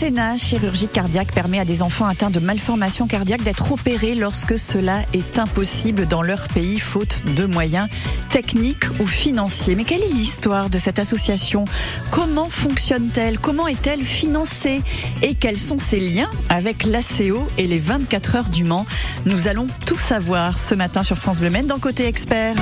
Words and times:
mécénat 0.00 0.38
chirurgie 0.38 0.88
cardiaque 0.88 1.30
permet 1.30 1.60
à 1.60 1.66
des 1.66 1.82
enfants 1.82 2.06
atteints 2.06 2.30
de 2.30 2.40
malformations 2.40 3.06
cardiaques 3.06 3.42
d'être 3.42 3.70
opérés 3.70 4.14
lorsque 4.14 4.58
cela 4.58 5.02
est 5.12 5.38
impossible 5.38 6.06
dans 6.06 6.22
leur 6.22 6.48
pays 6.48 6.80
faute 6.80 7.22
de 7.36 7.44
moyens 7.44 7.86
techniques 8.30 8.84
ou 8.98 9.06
financiers. 9.06 9.74
Mais 9.74 9.84
quelle 9.84 10.00
est 10.00 10.12
l'histoire 10.12 10.70
de 10.70 10.78
cette 10.78 10.98
association? 10.98 11.66
Comment 12.10 12.48
fonctionne-t-elle? 12.48 13.38
Comment 13.38 13.68
est-elle 13.68 14.00
financée? 14.00 14.80
Et 15.20 15.34
quels 15.34 15.58
sont 15.58 15.78
ses 15.78 16.00
liens 16.00 16.30
avec 16.48 16.84
l'ACO 16.84 17.46
et 17.58 17.66
les 17.66 17.78
24 17.78 18.36
heures 18.36 18.48
du 18.48 18.64
Mans? 18.64 18.86
Nous 19.26 19.48
allons 19.48 19.66
tout 19.84 19.98
savoir 19.98 20.58
ce 20.58 20.74
matin 20.74 21.02
sur 21.02 21.18
France 21.18 21.40
Bleu 21.40 21.50
Maine 21.50 21.66
dans 21.66 21.78
Côté 21.78 22.06
Expert. 22.06 22.54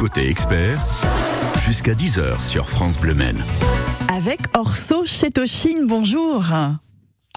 Côté 0.00 0.28
Expert, 0.28 0.80
jusqu'à 1.64 1.92
10h 1.92 2.42
sur 2.48 2.68
France 2.68 2.98
Bleu 2.98 3.14
Maine 3.14 3.44
avec 4.20 4.40
Orso 4.54 5.06
Chetoshin. 5.06 5.86
Bonjour. 5.86 6.44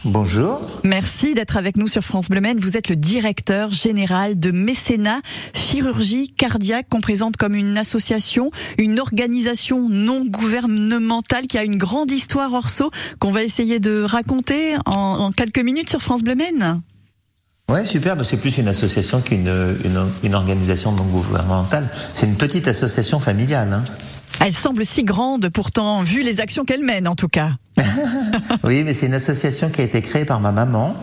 Bonjour. 0.03 0.59
Merci 0.83 1.33
d'être 1.33 1.55
avec 1.55 1.77
nous 1.77 1.87
sur 1.87 2.01
France 2.01 2.27
Bleu 2.27 2.41
Maine. 2.41 2.59
Vous 2.59 2.75
êtes 2.75 2.89
le 2.89 2.97
directeur 2.97 3.71
général 3.71 4.37
de 4.37 4.51
Mécénat 4.51 5.21
Chirurgie 5.53 6.33
Cardiaque 6.37 6.87
qu'on 6.89 6.99
présente 6.99 7.37
comme 7.37 7.55
une 7.55 7.77
association, 7.77 8.51
une 8.77 8.99
organisation 8.99 9.87
non 9.87 10.25
gouvernementale 10.25 11.47
qui 11.47 11.57
a 11.57 11.63
une 11.63 11.77
grande 11.77 12.11
histoire 12.11 12.51
Orso 12.51 12.91
qu'on 13.17 13.31
va 13.31 13.43
essayer 13.43 13.79
de 13.79 14.03
raconter 14.03 14.75
en, 14.85 15.31
quelques 15.31 15.63
minutes 15.63 15.89
sur 15.89 16.01
France 16.01 16.21
Bleu 16.21 16.35
Maine. 16.35 16.81
Ouais, 17.69 17.85
super. 17.85 18.17
C'est 18.25 18.35
plus 18.35 18.57
une 18.57 18.67
association 18.67 19.21
qu'une 19.21 19.47
une, 20.21 20.35
organisation 20.35 20.91
non 20.91 21.05
gouvernementale. 21.05 21.89
C'est 22.11 22.25
une 22.25 22.35
petite 22.35 22.67
association 22.67 23.21
familiale. 23.21 23.71
Hein. 23.71 23.83
Elle 24.39 24.53
semble 24.53 24.85
si 24.85 25.03
grande 25.03 25.49
pourtant, 25.49 26.01
vu 26.01 26.23
les 26.23 26.39
actions 26.39 26.65
qu'elle 26.65 26.83
mène 26.83 27.07
en 27.07 27.15
tout 27.15 27.27
cas. 27.27 27.51
oui, 28.63 28.83
mais 28.83 28.93
c'est 28.93 29.05
une 29.05 29.13
association 29.13 29.69
qui 29.69 29.81
a 29.81 29.83
été 29.83 30.01
créée 30.01 30.25
par 30.25 30.39
ma 30.39 30.51
maman, 30.51 30.95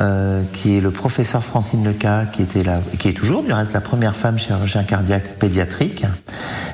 euh, 0.00 0.42
qui 0.52 0.76
est 0.76 0.80
le 0.80 0.90
professeur 0.90 1.42
Francine 1.42 1.84
Leca, 1.84 2.26
qui 2.26 2.42
était 2.42 2.62
là, 2.62 2.80
qui 2.98 3.08
est 3.08 3.12
toujours 3.12 3.42
du 3.42 3.52
reste 3.52 3.72
la 3.72 3.80
première 3.80 4.14
femme 4.14 4.38
chirurgien 4.38 4.84
cardiaque 4.84 5.38
pédiatrique. 5.38 6.04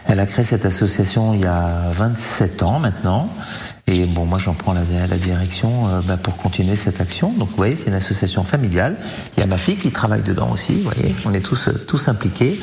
Elle 0.06 0.20
a 0.20 0.27
créé 0.27 0.44
cette 0.44 0.64
association 0.64 1.34
il 1.34 1.41
y 1.41 1.47
a 1.47 1.91
27 1.92 2.62
ans 2.62 2.78
maintenant. 2.78 3.28
Et 3.86 4.06
bon, 4.06 4.24
moi 4.24 4.38
j'en 4.38 4.54
prends 4.54 4.72
la, 4.72 4.80
la 5.06 5.18
direction 5.18 5.88
euh, 5.88 6.00
bah, 6.00 6.16
pour 6.16 6.38
continuer 6.38 6.74
cette 6.74 7.02
action. 7.02 7.32
Donc 7.32 7.50
vous 7.50 7.56
voyez, 7.56 7.77
c'est 7.77 7.88
une 7.88 7.94
association 7.94 8.42
familiale. 8.42 8.96
Il 9.36 9.41
y 9.41 9.42
a 9.44 9.46
ma 9.46 9.58
fille 9.58 9.76
qui 9.76 9.91
travaille 9.91 10.22
dedans 10.22 10.50
aussi. 10.50 10.72
Vous 10.74 10.91
voyez, 10.91 11.14
on 11.26 11.34
est 11.34 11.41
tous 11.41 11.68
tous 11.86 12.08
impliqués. 12.08 12.58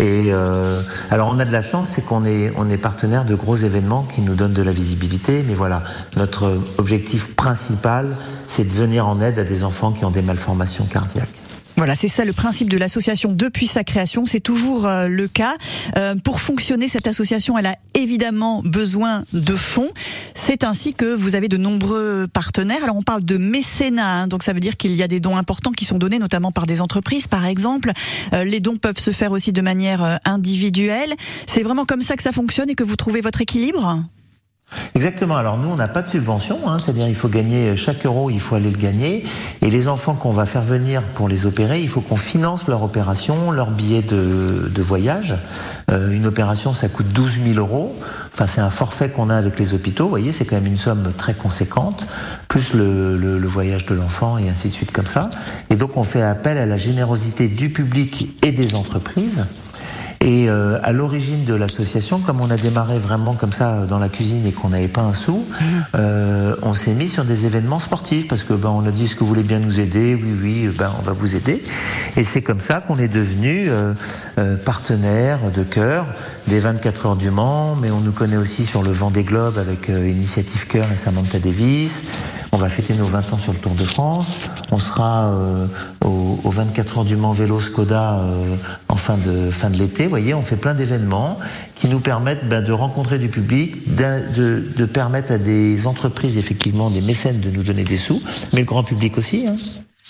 Et 0.00 0.32
euh, 0.32 0.80
alors 1.10 1.30
on 1.32 1.38
a 1.38 1.44
de 1.44 1.52
la 1.52 1.62
chance, 1.62 1.90
c'est 1.92 2.04
qu'on 2.04 2.24
est 2.24 2.52
on 2.56 2.68
est 2.68 2.76
partenaire 2.76 3.24
de 3.24 3.36
gros 3.36 3.56
événements 3.56 4.02
qui 4.02 4.20
nous 4.20 4.34
donnent 4.34 4.52
de 4.52 4.62
la 4.62 4.72
visibilité. 4.72 5.44
Mais 5.46 5.54
voilà, 5.54 5.84
notre 6.16 6.58
objectif 6.78 7.34
principal, 7.36 8.08
c'est 8.48 8.68
de 8.68 8.74
venir 8.74 9.06
en 9.06 9.20
aide 9.20 9.38
à 9.38 9.44
des 9.44 9.62
enfants 9.62 9.92
qui 9.92 10.04
ont 10.04 10.10
des 10.10 10.22
malformations 10.22 10.86
cardiaques. 10.86 11.43
Voilà, 11.76 11.96
c'est 11.96 12.08
ça 12.08 12.24
le 12.24 12.32
principe 12.32 12.68
de 12.68 12.78
l'association 12.78 13.32
depuis 13.32 13.66
sa 13.66 13.82
création. 13.82 14.26
C'est 14.26 14.40
toujours 14.40 14.86
euh, 14.86 15.08
le 15.08 15.26
cas. 15.26 15.56
Euh, 15.96 16.14
pour 16.14 16.40
fonctionner, 16.40 16.88
cette 16.88 17.08
association, 17.08 17.58
elle 17.58 17.66
a 17.66 17.76
évidemment 17.94 18.62
besoin 18.64 19.24
de 19.32 19.56
fonds. 19.56 19.90
C'est 20.34 20.62
ainsi 20.62 20.94
que 20.94 21.14
vous 21.14 21.34
avez 21.34 21.48
de 21.48 21.56
nombreux 21.56 22.28
partenaires. 22.32 22.84
Alors 22.84 22.96
on 22.96 23.02
parle 23.02 23.24
de 23.24 23.36
mécénat, 23.38 24.20
hein, 24.20 24.26
donc 24.28 24.44
ça 24.44 24.52
veut 24.52 24.60
dire 24.60 24.76
qu'il 24.76 24.92
y 24.92 25.02
a 25.02 25.08
des 25.08 25.18
dons 25.18 25.36
importants 25.36 25.72
qui 25.72 25.84
sont 25.84 25.98
donnés, 25.98 26.20
notamment 26.20 26.52
par 26.52 26.66
des 26.66 26.80
entreprises, 26.80 27.26
par 27.26 27.44
exemple. 27.44 27.90
Euh, 28.32 28.44
les 28.44 28.60
dons 28.60 28.76
peuvent 28.76 28.98
se 28.98 29.10
faire 29.10 29.32
aussi 29.32 29.52
de 29.52 29.60
manière 29.60 30.20
individuelle. 30.24 31.14
C'est 31.46 31.62
vraiment 31.62 31.84
comme 31.84 32.02
ça 32.02 32.16
que 32.16 32.22
ça 32.22 32.32
fonctionne 32.32 32.70
et 32.70 32.76
que 32.76 32.84
vous 32.84 32.96
trouvez 32.96 33.20
votre 33.20 33.40
équilibre? 33.40 34.04
Exactement. 34.94 35.36
Alors 35.36 35.58
nous, 35.58 35.68
on 35.68 35.76
n'a 35.76 35.88
pas 35.88 36.02
de 36.02 36.08
subvention, 36.08 36.68
hein, 36.68 36.78
c'est-à-dire 36.78 37.08
il 37.08 37.14
faut 37.14 37.28
gagner 37.28 37.76
chaque 37.76 38.06
euro, 38.06 38.30
il 38.30 38.40
faut 38.40 38.54
aller 38.54 38.70
le 38.70 38.78
gagner. 38.78 39.24
Et 39.60 39.70
les 39.70 39.88
enfants 39.88 40.14
qu'on 40.14 40.32
va 40.32 40.46
faire 40.46 40.62
venir 40.62 41.02
pour 41.02 41.28
les 41.28 41.46
opérer, 41.46 41.80
il 41.80 41.88
faut 41.88 42.00
qu'on 42.00 42.16
finance 42.16 42.68
leur 42.68 42.82
opération, 42.82 43.50
leur 43.50 43.70
billet 43.70 44.02
de, 44.02 44.82
voyage. 44.82 45.34
Euh, 45.90 46.10
une 46.10 46.26
opération, 46.26 46.74
ça 46.74 46.88
coûte 46.88 47.08
12 47.08 47.40
000 47.54 47.58
euros. 47.58 47.96
Enfin, 48.32 48.46
c'est 48.46 48.60
un 48.60 48.70
forfait 48.70 49.08
qu'on 49.08 49.30
a 49.30 49.36
avec 49.36 49.58
les 49.58 49.74
hôpitaux. 49.74 50.04
Vous 50.04 50.10
voyez, 50.10 50.32
c'est 50.32 50.44
quand 50.44 50.56
même 50.56 50.66
une 50.66 50.78
somme 50.78 51.12
très 51.16 51.34
conséquente, 51.34 52.06
plus 52.48 52.72
le, 52.72 53.16
le 53.16 53.48
voyage 53.48 53.86
de 53.86 53.94
l'enfant 53.94 54.38
et 54.38 54.48
ainsi 54.48 54.68
de 54.68 54.74
suite 54.74 54.92
comme 54.92 55.06
ça. 55.06 55.28
Et 55.70 55.76
donc, 55.76 55.96
on 55.96 56.04
fait 56.04 56.22
appel 56.22 56.56
à 56.56 56.66
la 56.66 56.78
générosité 56.78 57.48
du 57.48 57.70
public 57.70 58.36
et 58.42 58.52
des 58.52 58.74
entreprises. 58.74 59.44
Et 60.20 60.48
euh, 60.48 60.78
à 60.82 60.92
l'origine 60.92 61.44
de 61.44 61.54
l'association, 61.54 62.18
comme 62.18 62.40
on 62.40 62.50
a 62.50 62.56
démarré 62.56 62.98
vraiment 62.98 63.34
comme 63.34 63.52
ça 63.52 63.70
euh, 63.70 63.86
dans 63.86 63.98
la 63.98 64.08
cuisine 64.08 64.46
et 64.46 64.52
qu'on 64.52 64.70
n'avait 64.70 64.88
pas 64.88 65.02
un 65.02 65.12
sou, 65.12 65.44
mhm. 65.48 65.84
euh, 65.96 66.56
on 66.62 66.74
s'est 66.74 66.94
mis 66.94 67.08
sur 67.08 67.24
des 67.24 67.46
événements 67.46 67.78
sportifs 67.78 68.28
parce 68.28 68.42
que 68.42 68.54
ben 68.54 68.70
on 68.70 68.86
a 68.86 68.90
dit 68.90 69.04
est-ce 69.04 69.14
que 69.14 69.20
vous 69.20 69.26
voulez 69.26 69.42
bien 69.42 69.58
nous 69.58 69.80
aider? 69.80 70.14
Oui, 70.14 70.34
oui, 70.40 70.70
ben 70.78 70.90
on 70.98 71.02
va 71.02 71.12
vous 71.12 71.36
aider. 71.36 71.62
Et 72.16 72.24
c'est 72.24 72.42
comme 72.42 72.60
ça 72.60 72.80
qu'on 72.80 72.98
est 72.98 73.08
devenu 73.08 73.68
partenaire 74.64 75.38
de 75.54 75.62
cœur 75.62 76.06
des 76.46 76.60
24 76.60 77.06
heures 77.06 77.16
du 77.16 77.30
Mans, 77.30 77.76
mais 77.80 77.90
on 77.90 78.00
nous 78.00 78.12
connaît 78.12 78.36
aussi 78.36 78.64
sur 78.64 78.82
le 78.82 78.92
vent 78.92 79.10
des 79.10 79.24
globes 79.24 79.58
avec 79.58 79.88
Initiative 79.88 80.66
Cœur 80.66 80.90
et 80.92 80.96
Samantha 80.96 81.38
Davis. 81.38 82.02
On 82.54 82.56
va 82.56 82.68
fêter 82.68 82.94
nos 82.94 83.06
20 83.06 83.32
ans 83.32 83.38
sur 83.38 83.52
le 83.52 83.58
Tour 83.58 83.74
de 83.74 83.82
France. 83.82 84.48
On 84.70 84.78
sera 84.78 85.24
euh, 85.24 85.66
aux, 86.04 86.50
24 86.50 86.98
heures 86.98 87.04
du 87.04 87.16
Mans 87.16 87.32
Vélo 87.32 87.60
Skoda 87.60 88.20
euh, 88.20 88.54
en 88.88 88.94
fin 88.94 89.16
de, 89.16 89.76
l'été. 89.76 90.04
Vous 90.04 90.10
voyez, 90.10 90.34
on 90.34 90.40
fait 90.40 90.54
plein 90.54 90.72
d'événements 90.72 91.36
qui 91.74 91.88
nous 91.88 91.98
permettent 91.98 92.48
ben, 92.48 92.62
de 92.62 92.70
rencontrer 92.70 93.18
du 93.18 93.26
public, 93.26 93.92
de, 93.96 94.62
de, 94.76 94.86
permettre 94.86 95.32
à 95.32 95.38
des 95.38 95.88
entreprises, 95.88 96.38
effectivement, 96.38 96.90
des 96.90 97.00
mécènes 97.00 97.40
de 97.40 97.50
nous 97.50 97.64
donner 97.64 97.82
des 97.82 97.96
sous, 97.96 98.22
mais 98.52 98.60
le 98.60 98.66
grand 98.66 98.84
public 98.84 99.18
aussi. 99.18 99.46
Hein. 99.48 99.56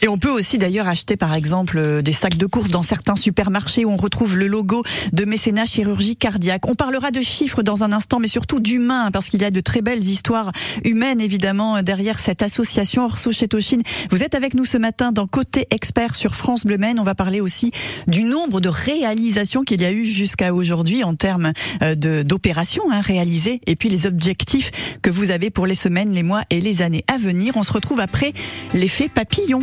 Et 0.02 0.08
on 0.08 0.18
peut 0.18 0.30
aussi 0.30 0.58
d'ailleurs 0.58 0.88
acheter 0.88 1.16
par 1.16 1.36
exemple 1.36 1.78
euh, 1.78 2.02
des 2.02 2.12
sacs 2.12 2.36
de 2.36 2.46
course 2.46 2.68
dans 2.68 2.82
certains 2.82 3.14
supermarchés 3.14 3.84
où 3.84 3.90
on 3.90 3.96
retrouve 3.96 4.36
le 4.36 4.48
logo 4.48 4.82
de 5.12 5.24
mécénat 5.24 5.66
chirurgie 5.66 6.16
cardiaque. 6.16 6.66
On 6.66 6.74
parlera 6.74 7.12
de 7.12 7.20
chiffres 7.20 7.62
dans 7.62 7.84
un 7.84 7.92
instant, 7.92 8.18
mais 8.18 8.26
surtout 8.26 8.58
d'humains, 8.58 9.12
parce 9.12 9.28
qu'il 9.28 9.40
y 9.40 9.44
a 9.44 9.50
de 9.50 9.60
très 9.60 9.82
belles 9.82 10.02
histoires 10.02 10.50
humaines 10.84 11.20
évidemment 11.20 11.80
derrière 11.82 12.18
cette 12.18 12.42
association 12.42 13.04
Orso 13.04 13.30
Chetoshin. 13.30 13.78
Vous 14.10 14.24
êtes 14.24 14.34
avec 14.34 14.54
nous 14.54 14.64
ce 14.64 14.78
matin 14.78 15.12
dans 15.12 15.28
Côté 15.28 15.68
Expert 15.70 16.16
sur 16.16 16.34
France 16.34 16.64
Bleu 16.64 16.76
Maine. 16.76 16.98
On 16.98 17.04
va 17.04 17.14
parler 17.14 17.40
aussi 17.40 17.70
du 18.08 18.24
nombre 18.24 18.60
de 18.60 18.68
réalisations 18.68 19.62
qu'il 19.62 19.80
y 19.80 19.84
a 19.84 19.92
eu 19.92 20.06
jusqu'à 20.06 20.52
aujourd'hui 20.52 21.04
en 21.04 21.14
termes 21.14 21.52
euh, 21.82 21.94
d'opérations 22.24 22.90
hein, 22.90 23.00
réalisées 23.00 23.60
et 23.68 23.76
puis 23.76 23.90
les 23.90 24.06
objectifs 24.06 24.72
que 25.02 25.10
vous 25.10 25.30
avez 25.30 25.50
pour 25.50 25.66
les 25.66 25.76
semaines, 25.76 26.12
les 26.12 26.24
mois 26.24 26.42
et 26.50 26.60
les 26.60 26.82
années 26.82 27.04
à 27.06 27.16
venir. 27.16 27.56
On 27.56 27.62
se 27.62 27.72
retrouve 27.72 28.00
après 28.00 28.32
l'effet 28.74 29.08
papillon 29.08 29.62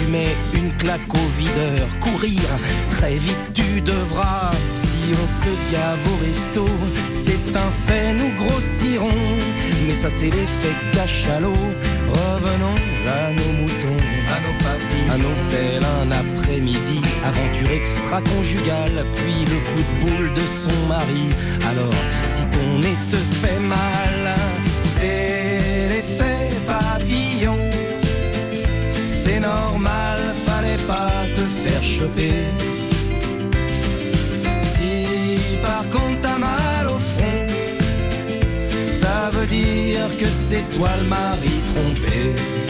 tu 0.00 0.10
mets 0.10 0.34
une 0.54 0.72
claque 0.72 1.12
au 1.12 1.28
videur, 1.38 1.86
courir, 2.00 2.40
très 2.90 3.14
vite 3.14 3.36
tu 3.54 3.80
devras. 3.80 4.50
Si 4.76 4.96
on 5.12 5.26
se 5.26 5.72
gave 5.72 5.98
au 6.12 6.24
resto, 6.24 6.66
c'est 7.14 7.56
un 7.56 7.70
fait, 7.86 8.12
nous 8.14 8.34
grossirons. 8.36 9.38
Mais 9.86 9.94
ça 9.94 10.10
c'est 10.10 10.30
l'effet 10.30 10.74
cachalot 10.92 11.52
Revenons 12.08 12.80
à 13.06 13.32
nos 13.32 13.52
moutons, 13.60 14.02
à 14.28 14.40
nos 14.46 14.56
papilles, 14.64 15.10
à 15.10 15.16
nos 15.16 15.48
tels 15.48 15.84
un 16.02 16.10
après-midi, 16.10 17.00
aventure 17.24 17.70
extra-conjugale, 17.70 19.04
puis 19.16 19.44
le 19.44 19.58
coup 19.70 19.82
de 19.88 20.00
boule 20.00 20.32
de 20.32 20.46
son 20.46 20.86
mari. 20.86 21.28
Alors, 21.70 21.94
si 22.28 22.42
ton 22.46 22.78
nez 22.78 22.96
te 23.10 23.16
fait 23.16 23.60
mal, 23.60 24.29
Si 31.82 32.06
par 35.62 35.88
contre 35.88 36.20
t'as 36.20 36.38
mal 36.38 36.86
au 36.86 36.98
front, 36.98 37.46
ça 38.92 39.30
veut 39.32 39.46
dire 39.46 40.08
que 40.18 40.26
c'est 40.26 40.68
toi 40.76 40.90
le 41.00 41.06
mari 41.06 41.50
trompé. 41.74 42.69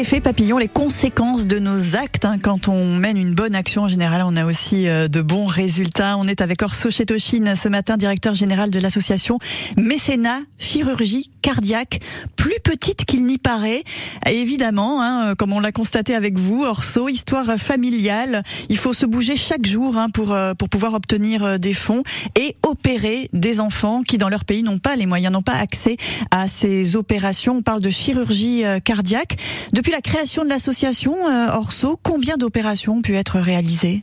l'effet 0.00 0.22
papillon, 0.22 0.56
les 0.56 0.66
conséquences 0.66 1.46
de 1.46 1.58
nos 1.58 1.94
actes. 1.94 2.24
hein. 2.24 2.38
Quand 2.42 2.68
on 2.68 2.96
mène 2.96 3.18
une 3.18 3.34
bonne 3.34 3.54
action, 3.54 3.82
en 3.82 3.88
général, 3.88 4.22
on 4.24 4.34
a 4.34 4.46
aussi 4.46 4.88
euh, 4.88 5.08
de 5.08 5.20
bons 5.20 5.44
résultats. 5.44 6.16
On 6.16 6.26
est 6.26 6.40
avec 6.40 6.62
Orso 6.62 6.90
Chetoshin 6.90 7.54
ce 7.54 7.68
matin, 7.68 7.98
directeur 7.98 8.34
général 8.34 8.70
de 8.70 8.78
l'association 8.78 9.38
Mécénat 9.76 10.40
Chirurgie 10.58 11.30
Cardiaque, 11.42 12.00
plus 12.36 12.60
petite 12.64 13.04
qu'il 13.04 13.26
n'y 13.26 13.36
paraît. 13.36 13.82
Et 14.26 14.36
évidemment, 14.36 15.02
hein, 15.02 15.34
comme 15.34 15.52
on 15.52 15.60
l'a 15.60 15.72
constaté 15.72 16.14
avec 16.14 16.38
vous, 16.38 16.64
Orso, 16.64 17.08
histoire 17.08 17.58
familiale. 17.58 18.42
Il 18.70 18.78
faut 18.78 18.94
se 18.94 19.04
bouger 19.04 19.36
chaque 19.36 19.66
jour 19.66 19.98
hein, 19.98 20.08
pour 20.08 20.32
euh, 20.32 20.54
pour 20.54 20.70
pouvoir 20.70 20.94
obtenir 20.94 21.44
euh, 21.44 21.58
des 21.58 21.74
fonds 21.74 22.02
et 22.38 22.54
opérer 22.62 23.28
des 23.34 23.60
enfants 23.60 24.02
qui, 24.02 24.16
dans 24.16 24.28
leur 24.30 24.46
pays, 24.46 24.62
n'ont 24.62 24.78
pas 24.78 24.96
les 24.96 25.06
moyens, 25.06 25.32
n'ont 25.32 25.42
pas 25.42 25.56
accès 25.56 25.96
à 26.30 26.48
ces 26.48 26.96
opérations. 26.96 27.56
On 27.56 27.62
parle 27.62 27.82
de 27.82 27.90
chirurgie 27.90 28.64
euh, 28.64 28.78
cardiaque. 28.78 29.36
Depuis 29.72 29.89
la 29.90 30.00
création 30.00 30.44
de 30.44 30.48
l'association 30.48 31.14
euh, 31.28 31.54
Orso, 31.54 31.98
combien 32.02 32.36
d'opérations 32.36 32.94
ont 32.94 33.02
pu 33.02 33.16
être 33.16 33.38
réalisées? 33.38 34.02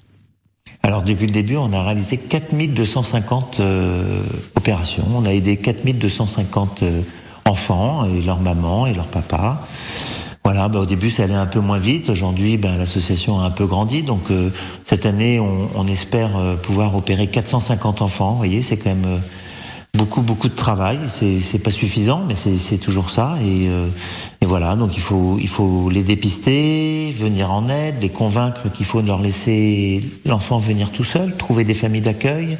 Alors 0.83 1.01
depuis 1.01 1.25
le 1.25 1.33
début, 1.33 1.57
on 1.57 1.73
a 1.73 1.83
réalisé 1.83 2.17
4250 2.17 3.59
euh, 3.59 4.21
opérations. 4.55 5.05
On 5.15 5.25
a 5.25 5.33
aidé 5.33 5.57
4250 5.57 6.83
euh, 6.83 7.01
enfants 7.45 8.05
et 8.05 8.21
leurs 8.21 8.39
mamans 8.39 8.87
et 8.87 8.93
leurs 8.93 9.07
papas. 9.07 9.67
Voilà, 10.43 10.69
bah, 10.69 10.79
au 10.79 10.85
début 10.85 11.09
ça 11.09 11.23
allait 11.23 11.33
un 11.33 11.45
peu 11.45 11.59
moins 11.59 11.77
vite. 11.77 12.09
Aujourd'hui, 12.09 12.55
ben, 12.55 12.77
l'association 12.77 13.39
a 13.41 13.43
un 13.43 13.51
peu 13.51 13.65
grandi. 13.65 14.01
Donc 14.01 14.31
euh, 14.31 14.49
cette 14.85 15.05
année, 15.05 15.41
on, 15.41 15.69
on 15.75 15.87
espère 15.87 16.37
euh, 16.37 16.55
pouvoir 16.55 16.95
opérer 16.95 17.27
450 17.27 18.01
enfants. 18.01 18.31
Vous 18.31 18.37
voyez, 18.37 18.61
c'est 18.61 18.77
quand 18.77 18.95
même 18.95 19.19
beaucoup 19.97 20.21
beaucoup 20.21 20.47
de 20.47 20.55
travail. 20.55 20.99
C'est 21.09 21.59
pas 21.59 21.71
suffisant, 21.71 22.23
mais 22.27 22.35
c'est 22.35 22.77
toujours 22.77 23.09
ça. 23.09 23.35
Et, 23.41 23.67
euh, 23.67 23.87
et 24.41 24.45
voilà, 24.45 24.75
donc 24.75 24.95
il 24.95 25.01
faut 25.01 25.37
il 25.39 25.47
faut 25.49 25.89
les 25.89 26.03
dépister, 26.03 27.13
venir 27.19 27.51
en 27.51 27.67
aide, 27.67 27.95
les 28.01 28.09
convaincre 28.09 28.71
qu'il 28.71 28.85
faut 28.85 29.01
leur 29.01 29.21
laisser 29.21 30.03
l'enfant 30.25 30.59
venir 30.59 30.91
tout 30.91 31.03
seul, 31.03 31.35
trouver 31.35 31.63
des 31.63 31.73
familles 31.73 32.01
d'accueil, 32.01 32.57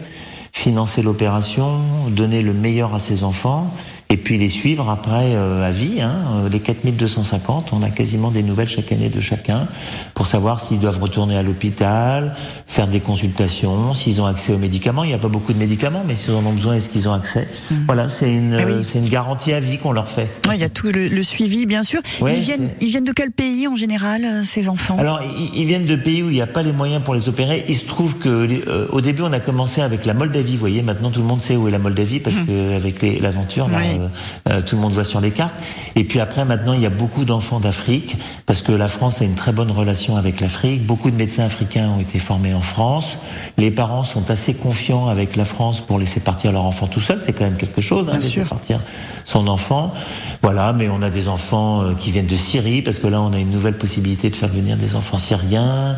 financer 0.52 1.02
l'opération, 1.02 1.80
donner 2.10 2.42
le 2.42 2.54
meilleur 2.54 2.94
à 2.96 3.00
ses 3.00 3.24
enfants. 3.24 3.72
Et 4.10 4.16
puis 4.16 4.38
les 4.38 4.48
suivre 4.48 4.90
après 4.90 5.36
euh, 5.36 5.68
à 5.68 5.72
vie, 5.72 6.02
hein, 6.02 6.14
Euh, 6.46 6.50
les 6.50 6.60
4250, 6.60 7.70
on 7.74 7.84
a 7.84 7.90
quasiment 7.90 8.32
des 8.32 8.42
nouvelles 8.44 8.70
chaque 8.70 8.92
année 8.92 9.10
de 9.10 9.20
chacun 9.20 9.68
pour 10.14 10.28
savoir 10.28 10.62
s'ils 10.62 10.80
doivent 10.80 11.00
retourner 11.02 11.36
à 11.38 11.44
l'hôpital, 11.44 12.36
faire 12.68 12.88
des 12.88 13.00
consultations, 13.02 13.94
s'ils 13.94 14.22
ont 14.22 14.26
accès 14.26 14.54
aux 14.54 14.58
médicaments. 14.58 15.04
Il 15.04 15.08
n'y 15.08 15.14
a 15.14 15.18
pas 15.18 15.28
beaucoup 15.28 15.52
de 15.52 15.58
médicaments, 15.58 16.04
mais 16.08 16.16
s'ils 16.16 16.34
en 16.34 16.46
ont 16.46 16.54
besoin, 16.54 16.76
est-ce 16.76 16.88
qu'ils 16.90 17.08
ont 17.10 17.14
accès 17.14 17.48
Voilà, 17.88 18.08
c'est 18.08 18.34
une, 18.34 18.54
Ah 18.54 18.64
oui. 18.66 18.72
euh, 18.74 18.84
c'est 18.84 19.00
une 19.00 19.10
garantie 19.10 19.52
à 19.52 19.60
vie 19.60 19.78
qu'on 19.78 19.92
leur 19.92 20.08
fait. 20.08 20.28
Ouais, 20.48 20.56
Il 20.56 20.62
y 20.62 20.64
a 20.64 20.70
tout 20.70 20.88
le, 20.92 21.08
le 21.10 21.24
suivi, 21.24 21.66
bien 21.66 21.84
sûr. 21.84 22.00
Ouais, 22.22 22.36
ils 22.38 22.42
viennent 22.44 22.70
c'est- 22.80 22.86
ils 22.86 22.90
viennent 22.90 23.04
de 23.04 23.12
quel 23.12 23.32
pays 23.32 23.68
en 23.68 23.76
général 23.76 24.24
euh, 24.24 24.44
ces 24.46 24.70
enfants? 24.70 24.98
Alors, 25.00 25.20
ils, 25.38 25.62
ils 25.62 25.66
viennent 25.68 25.86
de 25.86 25.96
pays 25.98 26.24
où 26.24 26.30
il 26.30 26.34
n'y 26.36 26.42
a 26.42 26.48
pas 26.48 26.62
les 26.64 26.72
moyens 26.72 27.04
pour 27.04 27.14
les 27.14 27.28
opérer. 27.28 27.66
Il 27.68 27.76
se 27.76 27.86
trouve 27.86 28.16
que 28.18 28.30
euh, 28.30 28.88
au 28.92 29.02
début, 29.02 29.24
on 29.24 29.34
a 29.34 29.40
commencé 29.42 29.82
avec 29.82 30.06
la 30.06 30.14
Moldavie. 30.14 30.54
Vous 30.54 30.60
voyez, 30.60 30.82
maintenant 30.82 31.10
tout 31.12 31.20
le 31.20 31.26
monde 31.28 31.42
sait 31.42 31.56
où 31.58 31.68
est 31.68 31.72
la 31.72 31.80
Moldavie 31.80 32.20
parce 32.20 32.36
que 32.38 32.76
avec 32.76 33.02
les- 33.02 33.20
l'aventure, 33.20 33.68
là, 33.68 33.80
Oui. 33.80 33.97
Euh, 33.98 34.08
euh, 34.50 34.62
tout 34.62 34.76
le 34.76 34.82
monde 34.82 34.94
voit 34.94 35.04
sur 35.04 35.22
les 35.22 35.32
cartes. 35.32 35.56
Et 35.96 36.04
puis 36.04 36.20
après, 36.20 36.46
maintenant, 36.46 36.74
il 36.74 36.82
y 36.82 36.86
a 36.86 36.90
beaucoup 36.92 37.26
d'enfants 37.26 37.60
d'Afrique 37.60 38.16
parce 38.46 38.62
que 38.62 38.72
la 38.72 38.88
France 38.88 39.22
a 39.22 39.26
une 39.26 39.36
très 39.36 39.52
bonne 39.52 39.72
relation 39.72 40.16
avec 40.18 40.40
l'Afrique. 40.42 40.86
Beaucoup 40.86 41.12
de 41.12 41.16
médecins 41.16 41.46
africains 41.46 41.90
ont 41.90 42.00
été 42.00 42.20
formés 42.20 42.54
en 42.54 42.62
France. 42.62 43.18
Les 43.58 43.72
parents 43.72 44.04
sont 44.04 44.30
assez 44.30 44.54
confiants 44.54 45.08
avec 45.08 45.36
la 45.36 45.46
France 45.46 45.82
pour 45.82 46.00
laisser 46.00 46.20
partir 46.20 46.52
leur 46.52 46.64
enfant 46.66 46.88
tout 46.88 47.02
seul. 47.02 47.20
C'est 47.22 47.34
quand 47.34 47.46
même 47.46 47.58
quelque 47.58 47.82
chose, 47.82 48.08
hein, 48.10 48.14
Bien 48.14 48.20
laisser 48.22 48.32
sûr. 48.32 48.48
partir 48.48 48.80
son 49.28 49.48
enfant. 49.48 49.94
Voilà, 50.42 50.74
mais 50.74 50.90
on 50.90 51.02
a 51.02 51.10
des 51.10 51.28
enfants 51.28 51.82
euh, 51.82 51.94
qui 51.94 52.12
viennent 52.12 52.28
de 52.28 52.38
Syrie, 52.38 52.82
parce 52.82 52.98
que 52.98 53.08
là, 53.08 53.22
on 53.22 53.34
a 53.34 53.40
une 53.40 53.52
nouvelle 53.52 53.78
possibilité 53.78 54.30
de 54.30 54.36
faire 54.36 54.50
venir 54.50 54.78
des 54.78 54.96
enfants 54.96 55.18
syriens, 55.18 55.98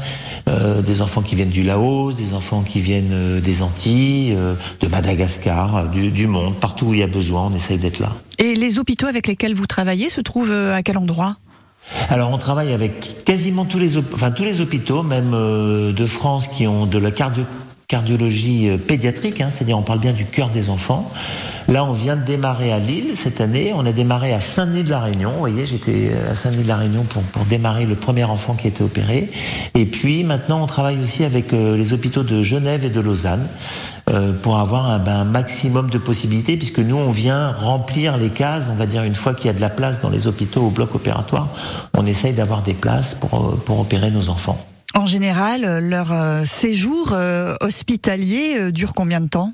euh, 0.50 0.81
des 0.81 1.01
enfants 1.01 1.21
qui 1.21 1.36
viennent 1.36 1.50
du 1.50 1.63
Laos, 1.63 2.15
des 2.15 2.33
enfants 2.33 2.63
qui 2.63 2.81
viennent 2.81 3.13
euh, 3.13 3.39
des 3.39 3.62
Antilles, 3.62 4.33
euh, 4.36 4.55
de 4.81 4.88
Madagascar, 4.88 5.75
euh, 5.75 5.86
du, 5.86 6.09
du 6.09 6.27
monde, 6.27 6.55
partout 6.55 6.88
où 6.88 6.93
il 6.93 7.01
y 7.01 7.03
a 7.03 7.07
besoin, 7.07 7.51
on 7.51 7.55
essaye 7.55 7.77
d'être 7.77 8.00
là. 8.00 8.09
Et 8.39 8.55
les 8.55 8.79
hôpitaux 8.79 9.05
avec 9.05 9.27
lesquels 9.27 9.53
vous 9.53 9.67
travaillez 9.67 10.09
se 10.09 10.21
trouvent 10.21 10.51
à 10.51 10.81
quel 10.81 10.98
endroit? 10.98 11.38
Alors, 12.09 12.31
on 12.31 12.38
travaille 12.38 12.74
avec 12.74 13.24
quasiment 13.25 13.65
tous 13.65 13.79
les, 13.79 13.98
enfin, 13.98 14.31
tous 14.31 14.43
les 14.43 14.62
hôpitaux, 14.62 15.03
même 15.03 15.31
euh, 15.33 15.91
de 15.91 16.05
France, 16.05 16.48
qui 16.48 16.67
ont 16.67 16.86
de 16.86 16.98
la 16.98 17.12
cardio 17.12 17.43
cardiologie 17.89 18.69
pédiatrique, 18.88 19.41
hein, 19.41 19.50
c'est-à-dire 19.51 19.75
on 19.75 19.81
parle 19.81 20.00
bien 20.00 20.13
du 20.13 20.24
cœur 20.24 20.50
des 20.50 20.69
enfants. 20.69 21.12
Là, 21.67 21.84
on 21.84 21.93
vient 21.93 22.15
de 22.15 22.24
démarrer 22.24 22.72
à 22.72 22.77
Lille 22.77 23.15
cette 23.15 23.41
année. 23.41 23.74
On 23.75 23.84
a 23.84 23.91
démarré 23.91 24.31
à 24.31 24.39
Saint-Denis 24.39 24.84
de 24.84 24.91
la 24.91 25.00
Réunion. 25.00 25.31
Vous 25.31 25.39
voyez, 25.39 25.65
j'étais 25.65 26.12
à 26.29 26.36
Saint-Denis 26.36 26.63
de 26.63 26.67
la 26.67 26.77
Réunion 26.77 27.03
pour, 27.03 27.46
démarrer 27.46 27.88
le 27.88 27.96
premier 27.96 28.25
enfant 28.25 28.53
qui 28.53 28.67
a 28.67 28.69
été 28.69 28.84
opéré. 28.84 29.31
Et 29.74 29.86
puis 29.86 30.24
maintenant, 30.24 30.62
on 30.62 30.67
travaille 30.67 31.00
aussi 31.01 31.24
avec 31.24 31.51
les 31.51 31.91
hôpitaux 31.91 32.22
de 32.22 32.43
Genève 32.43 32.86
et 32.86 32.89
de 32.89 33.00
Lausanne 33.00 33.48
pour 34.43 34.60
avoir 34.60 34.88
un, 34.88 35.00
ben, 35.00 35.22
un, 35.22 35.24
maximum 35.24 35.89
de 35.89 35.98
possibilités, 35.98 36.58
puisque 36.58 36.79
nous, 36.79 36.98
on 36.98 37.12
vient 37.12 37.51
remplir 37.51 38.17
les 38.17 38.29
cases, 38.29 38.65
on 38.72 38.75
va 38.75 38.86
dire, 38.86 39.01
une 39.03 39.15
fois 39.15 39.34
qu'il 39.34 39.48
y 39.48 39.50
a 39.50 39.53
de 39.53 39.62
la 39.62 39.69
place 39.69 40.00
dans 40.00 40.10
les 40.10 40.27
hôpitaux 40.27 40.62
au 40.62 40.69
bloc 40.69 40.93
opératoire, 40.93 41.48
on 41.96 42.05
essaye 42.05 42.34
d'avoir 42.34 42.62
des 42.62 42.75
places 42.75 43.15
pour 43.65 43.79
opérer 43.79 44.12
nos 44.12 44.29
enfants. 44.29 44.68
En 44.96 45.05
général, 45.05 45.79
leur 45.79 46.13
séjour 46.46 47.15
hospitalier 47.62 48.72
dure 48.72 48.93
combien 48.93 49.22
de 49.22 49.27
temps? 49.29 49.53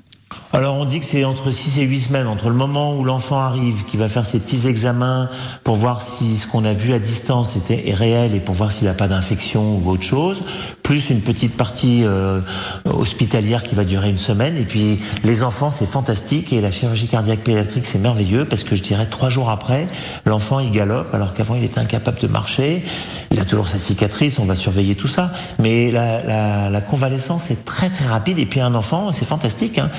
Alors 0.56 0.76
on 0.76 0.86
dit 0.86 1.00
que 1.00 1.04
c'est 1.04 1.22
entre 1.22 1.50
6 1.50 1.80
et 1.80 1.82
8 1.82 2.00
semaines, 2.00 2.26
entre 2.26 2.48
le 2.48 2.54
moment 2.54 2.96
où 2.96 3.04
l'enfant 3.04 3.38
arrive, 3.38 3.84
qui 3.84 3.98
va 3.98 4.08
faire 4.08 4.24
ses 4.24 4.38
petits 4.38 4.66
examens 4.66 5.28
pour 5.64 5.76
voir 5.76 6.00
si 6.00 6.38
ce 6.38 6.46
qu'on 6.46 6.64
a 6.64 6.72
vu 6.72 6.94
à 6.94 6.98
distance 6.98 7.56
était, 7.56 7.90
est 7.90 7.92
réel 7.92 8.34
et 8.34 8.40
pour 8.40 8.54
voir 8.54 8.72
s'il 8.72 8.86
n'a 8.86 8.94
pas 8.94 9.06
d'infection 9.06 9.76
ou 9.76 9.90
autre 9.90 10.02
chose, 10.02 10.44
plus 10.82 11.10
une 11.10 11.20
petite 11.20 11.58
partie 11.58 12.04
euh, 12.04 12.40
hospitalière 12.86 13.64
qui 13.64 13.74
va 13.74 13.84
durer 13.84 14.08
une 14.08 14.16
semaine. 14.16 14.56
Et 14.56 14.62
puis 14.62 14.98
les 15.24 15.42
enfants, 15.42 15.68
c'est 15.68 15.84
fantastique 15.84 16.54
et 16.54 16.62
la 16.62 16.70
chirurgie 16.70 17.08
cardiaque 17.08 17.40
pédiatrique, 17.40 17.84
c'est 17.84 17.98
merveilleux 17.98 18.46
parce 18.46 18.64
que 18.64 18.76
je 18.76 18.82
dirais 18.82 19.08
trois 19.10 19.28
jours 19.28 19.50
après, 19.50 19.86
l'enfant 20.24 20.60
il 20.60 20.70
galope 20.70 21.12
alors 21.12 21.34
qu'avant 21.34 21.56
il 21.56 21.64
était 21.64 21.80
incapable 21.80 22.18
de 22.18 22.28
marcher. 22.28 22.82
Il 23.30 23.40
a 23.40 23.44
toujours 23.44 23.68
sa 23.68 23.78
cicatrice, 23.78 24.38
on 24.38 24.46
va 24.46 24.54
surveiller 24.54 24.94
tout 24.94 25.08
ça. 25.08 25.30
Mais 25.58 25.90
la, 25.90 26.80
convalescence 26.80 27.50
est 27.50 27.64
très 27.64 27.90
très 27.90 28.06
rapide 28.06 28.38
et 28.38 28.46
puis 28.46 28.60
un 28.60 28.74
enfant, 28.74 29.12
c'est 29.12 29.26
fantastique. 29.26 29.78
Hein. 29.78 29.90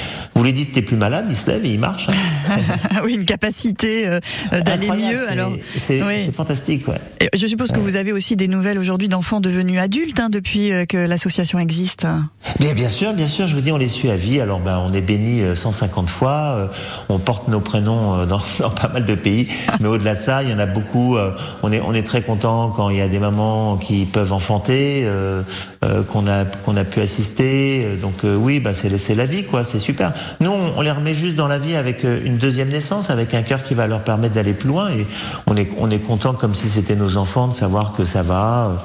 Lui 0.47 0.53
dites 0.53 0.71
t'es 0.73 0.81
plus 0.81 0.97
malade, 0.97 1.25
il 1.29 1.35
se 1.35 1.49
lève 1.49 1.65
et 1.65 1.69
il 1.69 1.79
marche. 1.79 2.07
Hein. 2.09 2.57
oui, 3.03 3.15
une 3.15 3.25
capacité 3.25 4.07
euh, 4.07 4.19
d'aller 4.65 4.87
mieux. 4.87 5.29
Alors 5.29 5.51
c'est 5.77 6.01
oui. 6.01 6.31
fantastique. 6.35 6.87
Ouais. 6.87 6.95
Et 7.19 7.29
je 7.37 7.47
suppose 7.47 7.71
que 7.71 7.79
vous 7.79 7.95
avez 7.95 8.11
aussi 8.11 8.35
des 8.35 8.47
nouvelles 8.47 8.79
aujourd'hui 8.79 9.09
d'enfants 9.09 9.41
devenus 9.41 9.79
adultes 9.79 10.19
hein, 10.19 10.29
depuis 10.29 10.71
euh, 10.71 10.85
que 10.85 10.97
l'association 10.97 11.59
existe. 11.59 12.07
Bien, 12.59 12.73
bien 12.73 12.89
sûr, 12.89 13.13
bien 13.13 13.27
sûr. 13.27 13.47
Je 13.47 13.55
vous 13.55 13.61
dis, 13.61 13.71
on 13.71 13.77
les 13.77 13.87
suit 13.87 14.09
à 14.09 14.15
vie. 14.15 14.39
Alors, 14.39 14.59
ben, 14.59 14.81
on 14.85 14.93
est 14.93 15.01
béni 15.01 15.41
150 15.55 16.09
fois. 16.09 16.31
Euh, 16.31 16.67
on 17.09 17.19
porte 17.19 17.47
nos 17.47 17.59
prénoms 17.59 18.25
dans, 18.25 18.41
dans 18.59 18.69
pas 18.69 18.87
mal 18.87 19.05
de 19.05 19.15
pays. 19.15 19.47
Mais 19.79 19.87
au-delà 19.87 20.15
de 20.15 20.19
ça, 20.19 20.43
il 20.43 20.49
y 20.49 20.53
en 20.53 20.59
a 20.59 20.65
beaucoup. 20.65 21.17
On 21.63 21.71
est, 21.71 21.81
on 21.81 21.93
est 21.93 22.03
très 22.03 22.21
content 22.21 22.69
quand 22.69 22.89
il 22.89 22.97
y 22.97 23.01
a 23.01 23.07
des 23.07 23.19
mamans 23.19 23.77
qui 23.77 24.05
peuvent 24.05 24.33
enfanter, 24.33 25.03
euh, 25.05 25.41
euh, 25.83 26.03
qu'on 26.03 26.27
a 26.27 26.45
qu'on 26.45 26.75
a 26.77 26.83
pu 26.83 27.01
assister. 27.01 27.97
Donc 28.01 28.23
euh, 28.23 28.35
oui, 28.35 28.59
bah 28.59 28.71
c'est 28.73 28.95
c'est 28.97 29.15
la 29.15 29.25
vie 29.25 29.43
quoi, 29.43 29.63
c'est 29.63 29.79
super. 29.79 30.13
Nous 30.39 30.51
on, 30.51 30.81
les 30.81 30.91
remet 30.91 31.13
juste 31.13 31.35
dans 31.35 31.47
la 31.47 31.57
vie 31.57 31.75
avec 31.75 32.03
une 32.03 32.37
deuxième 32.37 32.69
naissance, 32.69 33.09
avec 33.09 33.33
un 33.33 33.41
cœur 33.41 33.63
qui 33.63 33.73
va 33.73 33.87
leur 33.87 34.01
permettre 34.01 34.35
d'aller 34.35 34.53
plus 34.53 34.69
loin 34.69 34.89
et 34.89 35.05
on 35.47 35.57
est 35.57 35.69
on 35.79 35.89
est 35.89 35.99
content 35.99 36.33
comme 36.33 36.53
si 36.55 36.69
c'était 36.69 36.95
nos 36.95 37.17
enfants 37.17 37.47
de 37.47 37.55
savoir 37.55 37.93
que 37.93 38.05
ça 38.05 38.21
va 38.21 38.83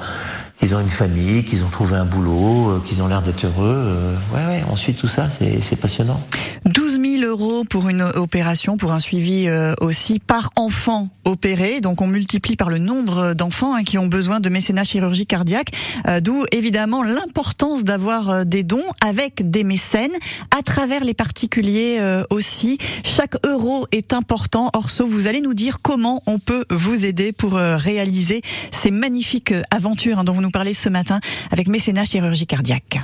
qu'ils 0.63 0.75
ont 0.75 0.79
une 0.79 0.89
famille, 0.89 1.43
qu'ils 1.43 1.65
ont 1.65 1.69
trouvé 1.69 1.97
un 1.97 2.05
boulot, 2.05 2.69
euh, 2.69 2.81
qu'ils 2.85 3.01
ont 3.01 3.07
l'air 3.07 3.21
d'être 3.21 3.45
heureux. 3.45 3.75
Euh, 3.75 4.15
ouais, 4.33 4.63
ouais, 4.63 4.93
tout 4.93 5.09
ça, 5.09 5.27
c'est 5.29 5.75
passionnant. 5.75 6.21
12 6.65 7.01
000 7.01 7.23
euros 7.29 7.65
pour 7.69 7.89
une 7.89 8.01
opération, 8.01 8.77
pour 8.77 8.93
un 8.93 8.99
suivi 8.99 9.49
euh, 9.49 9.73
aussi 9.81 10.19
par 10.19 10.51
enfant 10.55 11.09
opéré. 11.25 11.81
Donc 11.81 11.99
on 11.99 12.07
multiplie 12.07 12.55
par 12.55 12.69
le 12.69 12.77
nombre 12.77 13.33
d'enfants 13.33 13.75
hein, 13.75 13.83
qui 13.83 13.97
ont 13.97 14.07
besoin 14.07 14.39
de 14.39 14.47
mécénat 14.47 14.85
chirurgie 14.85 15.25
cardiaque. 15.25 15.71
D'où 16.21 16.45
évidemment 16.51 17.03
l'importance 17.03 17.83
d'avoir 17.83 18.45
des 18.45 18.63
dons 18.63 18.83
avec 19.05 19.49
des 19.49 19.63
mécènes 19.63 20.11
à 20.57 20.61
travers 20.61 21.03
les 21.03 21.13
particuliers 21.13 21.99
aussi. 22.29 22.77
Chaque 23.03 23.35
euro 23.45 23.85
est 23.91 24.13
important. 24.13 24.69
Orso, 24.73 25.07
vous 25.07 25.27
allez 25.27 25.41
nous 25.41 25.53
dire 25.53 25.79
comment 25.81 26.21
on 26.25 26.39
peut 26.39 26.65
vous 26.69 27.05
aider 27.05 27.31
pour 27.31 27.53
réaliser 27.53 28.41
ces 28.71 28.91
magnifiques 28.91 29.53
aventures 29.71 30.19
hein, 30.19 30.23
dont 30.23 30.33
vous 30.33 30.41
nous 30.41 30.52
parler 30.53 30.73
ce 30.73 30.87
matin 30.87 31.19
avec 31.51 31.67
Mécénat 31.67 32.05
Chirurgie 32.05 32.47
Cardiaque. 32.47 32.99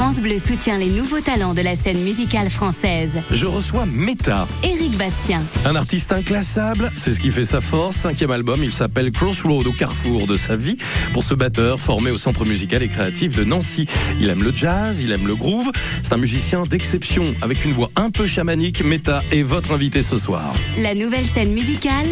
France 0.00 0.22
Bleu 0.22 0.38
soutient 0.38 0.78
les 0.78 0.88
nouveaux 0.88 1.20
talents 1.20 1.52
de 1.52 1.60
la 1.60 1.76
scène 1.76 2.00
musicale 2.02 2.48
française. 2.48 3.20
Je 3.30 3.44
reçois 3.44 3.84
Meta. 3.84 4.48
Éric 4.62 4.96
Bastien. 4.96 5.42
Un 5.66 5.76
artiste 5.76 6.10
inclassable, 6.12 6.90
c'est 6.96 7.12
ce 7.12 7.20
qui 7.20 7.30
fait 7.30 7.44
sa 7.44 7.60
force. 7.60 7.96
Cinquième 7.96 8.30
album, 8.30 8.64
il 8.64 8.72
s'appelle 8.72 9.12
Crossroad 9.12 9.66
au 9.66 9.72
carrefour 9.72 10.26
de 10.26 10.36
sa 10.36 10.56
vie. 10.56 10.78
Pour 11.12 11.22
ce 11.22 11.34
batteur 11.34 11.78
formé 11.78 12.10
au 12.10 12.16
Centre 12.16 12.46
musical 12.46 12.82
et 12.82 12.88
créatif 12.88 13.34
de 13.34 13.44
Nancy. 13.44 13.86
Il 14.18 14.30
aime 14.30 14.42
le 14.42 14.54
jazz, 14.54 15.02
il 15.02 15.12
aime 15.12 15.26
le 15.26 15.36
groove. 15.36 15.70
C'est 16.02 16.14
un 16.14 16.16
musicien 16.16 16.62
d'exception 16.62 17.34
avec 17.42 17.66
une 17.66 17.72
voix 17.72 17.90
un 17.94 18.08
peu 18.08 18.26
chamanique. 18.26 18.82
Meta 18.82 19.22
est 19.30 19.42
votre 19.42 19.70
invité 19.70 20.00
ce 20.00 20.16
soir. 20.16 20.50
La 20.78 20.94
nouvelle 20.94 21.26
scène 21.26 21.52
musicale 21.52 22.06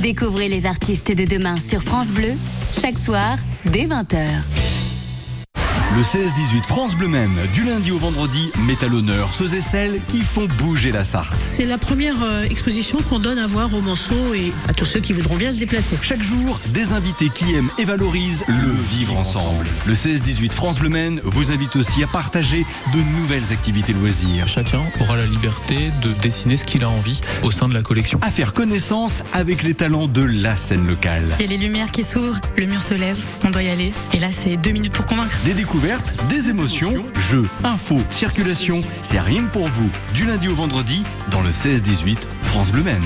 Découvrez 0.00 0.46
les 0.46 0.64
artistes 0.64 1.10
de 1.10 1.24
demain 1.24 1.56
sur 1.56 1.82
France 1.82 2.12
Bleu, 2.12 2.30
chaque 2.80 2.98
soir, 2.98 3.36
dès 3.66 3.86
20h. 3.86 4.28
Le 5.94 6.00
16-18 6.02 6.62
France 6.62 6.96
Bleu 6.96 7.06
même, 7.06 7.36
du 7.52 7.64
lundi 7.64 7.92
au 7.92 7.98
vendredi, 7.98 8.50
met 8.66 8.82
à 8.82 8.88
l'honneur 8.88 9.34
ceux 9.34 9.54
et 9.54 9.60
celles 9.60 10.00
qui 10.08 10.22
font 10.22 10.46
bouger 10.56 10.90
la 10.90 11.04
Sarthe. 11.04 11.36
C'est 11.38 11.66
la 11.66 11.76
première 11.76 12.22
euh, 12.22 12.44
exposition 12.44 12.96
qu'on 13.10 13.18
donne 13.18 13.38
à 13.38 13.46
voir 13.46 13.74
aux 13.74 13.82
Manceaux 13.82 14.32
et 14.32 14.54
à 14.68 14.72
tous 14.72 14.86
ceux 14.86 15.00
qui 15.00 15.12
voudront 15.12 15.36
bien 15.36 15.52
se 15.52 15.58
déplacer. 15.58 15.98
Chaque 16.00 16.22
jour, 16.22 16.58
des 16.68 16.94
invités 16.94 17.28
qui 17.28 17.54
aiment 17.54 17.68
et 17.78 17.84
valorisent 17.84 18.42
le 18.48 18.72
vivre 18.90 19.18
ensemble. 19.18 19.66
Le 19.84 19.92
16-18 19.92 20.52
France 20.52 20.78
Bleu 20.78 20.88
Maine 20.88 21.20
vous 21.24 21.52
invite 21.52 21.76
aussi 21.76 22.02
à 22.02 22.06
partager 22.06 22.64
de 22.94 22.98
nouvelles 23.20 23.52
activités 23.52 23.92
loisirs. 23.92 24.48
Chacun 24.48 24.80
aura 24.98 25.18
la 25.18 25.26
liberté 25.26 25.90
de 26.02 26.12
dessiner 26.22 26.56
ce 26.56 26.64
qu'il 26.64 26.84
a 26.84 26.88
envie 26.88 27.20
au 27.42 27.50
sein 27.50 27.68
de 27.68 27.74
la 27.74 27.82
collection. 27.82 28.18
À 28.22 28.30
faire 28.30 28.54
connaissance 28.54 29.22
avec 29.34 29.62
les 29.62 29.74
talents 29.74 30.06
de 30.06 30.22
la 30.22 30.56
scène 30.56 30.86
locale. 30.86 31.24
Il 31.38 31.42
y 31.42 31.48
a 31.48 31.50
les 31.50 31.62
lumières 31.62 31.90
qui 31.90 32.02
s'ouvrent, 32.02 32.40
le 32.56 32.64
mur 32.64 32.80
se 32.80 32.94
lève, 32.94 33.18
on 33.44 33.50
doit 33.50 33.62
y 33.62 33.68
aller. 33.68 33.92
Et 34.14 34.20
là, 34.20 34.28
c'est 34.30 34.56
deux 34.56 34.70
minutes 34.70 34.94
pour 34.94 35.04
convaincre. 35.04 35.36
Des 35.44 35.52
découvertes 35.52 35.81
des 36.28 36.48
émotions, 36.48 36.94
jeux, 37.18 37.48
infos, 37.64 37.98
circulation, 38.10 38.82
c'est 39.02 39.18
rien 39.18 39.44
pour 39.46 39.66
vous. 39.66 39.90
Du 40.14 40.24
lundi 40.26 40.48
au 40.48 40.54
vendredi, 40.54 41.02
dans 41.30 41.40
le 41.40 41.50
16-18, 41.50 42.18
France 42.42 42.70
Bleu 42.70 42.84
Maine. 42.84 43.02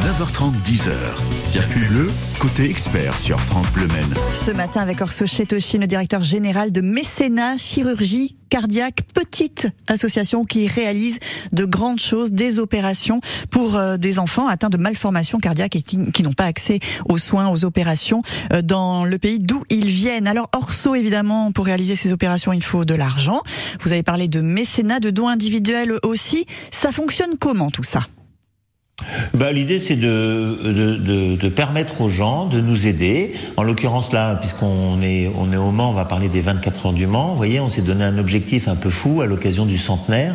9h30, 0.00 0.54
10h. 0.64 0.92
Circuit 1.56 1.88
bleu, 1.88 2.08
côté 2.38 2.68
expert 2.68 3.16
sur 3.16 3.40
France 3.40 3.72
Bleu. 3.72 3.88
Ce 4.30 4.50
matin 4.50 4.82
avec 4.82 5.00
Orso 5.00 5.24
Chetoshi, 5.24 5.78
le 5.78 5.86
directeur 5.86 6.22
général 6.22 6.70
de 6.70 6.82
Mécénat 6.82 7.56
Chirurgie 7.56 8.36
Cardiaque, 8.50 9.04
petite 9.14 9.66
association 9.86 10.44
qui 10.44 10.68
réalise 10.68 11.18
de 11.52 11.64
grandes 11.64 11.98
choses, 11.98 12.32
des 12.32 12.58
opérations 12.58 13.22
pour 13.50 13.74
euh, 13.76 13.96
des 13.96 14.18
enfants 14.18 14.48
atteints 14.48 14.68
de 14.68 14.76
malformations 14.76 15.38
cardiaques 15.38 15.76
et 15.76 15.80
qui, 15.80 16.12
qui 16.12 16.22
n'ont 16.22 16.34
pas 16.34 16.44
accès 16.44 16.78
aux 17.08 17.16
soins, 17.16 17.48
aux 17.48 17.64
opérations 17.64 18.20
euh, 18.52 18.60
dans 18.60 19.06
le 19.06 19.16
pays 19.16 19.38
d'où 19.38 19.62
ils 19.70 19.88
viennent. 19.88 20.28
Alors 20.28 20.50
Orso, 20.54 20.94
évidemment, 20.94 21.52
pour 21.52 21.64
réaliser 21.64 21.96
ces 21.96 22.12
opérations, 22.12 22.52
il 22.52 22.62
faut 22.62 22.84
de 22.84 22.92
l'argent. 22.92 23.40
Vous 23.80 23.92
avez 23.92 24.02
parlé 24.02 24.28
de 24.28 24.42
mécénat, 24.42 25.00
de 25.00 25.08
dons 25.08 25.28
individuels 25.28 25.94
aussi. 26.02 26.44
Ça 26.70 26.92
fonctionne 26.92 27.38
comment 27.38 27.70
tout 27.70 27.82
ça? 27.82 28.02
Bah, 29.34 29.52
L'idée, 29.52 29.80
c'est 29.80 29.96
de, 29.96 30.58
de, 30.64 30.96
de, 30.96 31.36
de, 31.36 31.48
permettre 31.48 32.00
aux 32.00 32.10
gens 32.10 32.46
de 32.46 32.60
nous 32.60 32.86
aider. 32.86 33.34
En 33.56 33.62
l'occurrence, 33.62 34.12
là, 34.12 34.36
puisqu'on 34.36 35.00
est, 35.02 35.30
on 35.36 35.52
est 35.52 35.56
au 35.56 35.70
Mans, 35.70 35.90
on 35.90 35.94
va 35.94 36.04
parler 36.04 36.28
des 36.28 36.40
24 36.40 36.86
heures 36.86 36.92
du 36.92 37.06
Mans. 37.06 37.30
Vous 37.30 37.36
voyez, 37.36 37.60
on 37.60 37.70
s'est 37.70 37.82
donné 37.82 38.04
un 38.04 38.18
objectif 38.18 38.68
un 38.68 38.76
peu 38.76 38.90
fou 38.90 39.20
à 39.20 39.26
l'occasion 39.26 39.66
du 39.66 39.78
centenaire. 39.78 40.34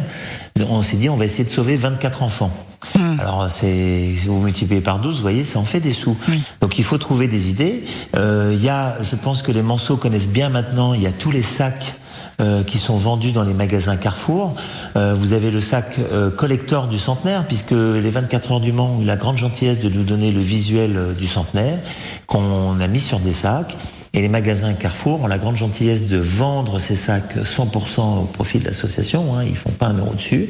On 0.69 0.83
s'est 0.83 0.97
dit, 0.97 1.09
on 1.09 1.17
va 1.17 1.25
essayer 1.25 1.43
de 1.43 1.49
sauver 1.49 1.75
24 1.75 2.23
enfants. 2.23 2.51
Mmh. 2.95 3.19
Alors, 3.19 3.47
c'est, 3.49 4.13
vous 4.25 4.41
multipliez 4.41 4.81
par 4.81 4.99
12, 4.99 5.15
vous 5.15 5.21
voyez, 5.21 5.45
ça 5.45 5.59
en 5.59 5.65
fait 5.65 5.79
des 5.79 5.93
sous. 5.93 6.15
Oui. 6.27 6.41
Donc, 6.61 6.77
il 6.77 6.83
faut 6.83 6.97
trouver 6.97 7.27
des 7.27 7.49
idées. 7.49 7.83
Euh, 8.15 8.51
il 8.55 8.63
y 8.63 8.69
a, 8.69 8.97
je 9.01 9.15
pense 9.15 9.41
que 9.41 9.51
les 9.51 9.61
Manceaux 9.61 9.97
connaissent 9.97 10.27
bien 10.27 10.49
maintenant, 10.49 10.93
il 10.93 11.01
y 11.01 11.07
a 11.07 11.11
tous 11.11 11.31
les 11.31 11.43
sacs 11.43 11.95
euh, 12.41 12.63
qui 12.63 12.77
sont 12.79 12.97
vendus 12.97 13.31
dans 13.31 13.43
les 13.43 13.53
magasins 13.53 13.97
Carrefour. 13.97 14.55
Euh, 14.95 15.13
vous 15.15 15.33
avez 15.33 15.51
le 15.51 15.61
sac 15.61 15.99
euh, 15.99 16.31
collector 16.31 16.87
du 16.87 16.97
centenaire, 16.97 17.45
puisque 17.45 17.71
les 17.71 18.09
24 18.09 18.53
heures 18.53 18.59
du 18.59 18.71
Mans 18.71 18.95
ont 18.97 19.01
eu 19.01 19.05
la 19.05 19.15
grande 19.15 19.37
gentillesse 19.37 19.79
de 19.79 19.89
nous 19.89 20.03
donner 20.03 20.31
le 20.31 20.39
visuel 20.39 20.97
du 21.17 21.27
centenaire, 21.27 21.77
qu'on 22.25 22.79
a 22.79 22.87
mis 22.87 22.99
sur 22.99 23.19
des 23.19 23.33
sacs. 23.33 23.77
Et 24.13 24.21
les 24.21 24.27
magasins 24.27 24.73
Carrefour 24.73 25.21
ont 25.21 25.27
la 25.27 25.37
grande 25.37 25.55
gentillesse 25.55 26.07
de 26.07 26.17
vendre 26.17 26.79
ces 26.79 26.95
sacs 26.95 27.37
100% 27.37 28.23
au 28.23 28.25
profit 28.25 28.59
de 28.59 28.65
l'association, 28.65 29.37
hein, 29.37 29.43
ils 29.45 29.55
font 29.55 29.69
pas 29.69 29.87
un 29.87 29.97
euro 29.97 30.13
dessus. 30.13 30.49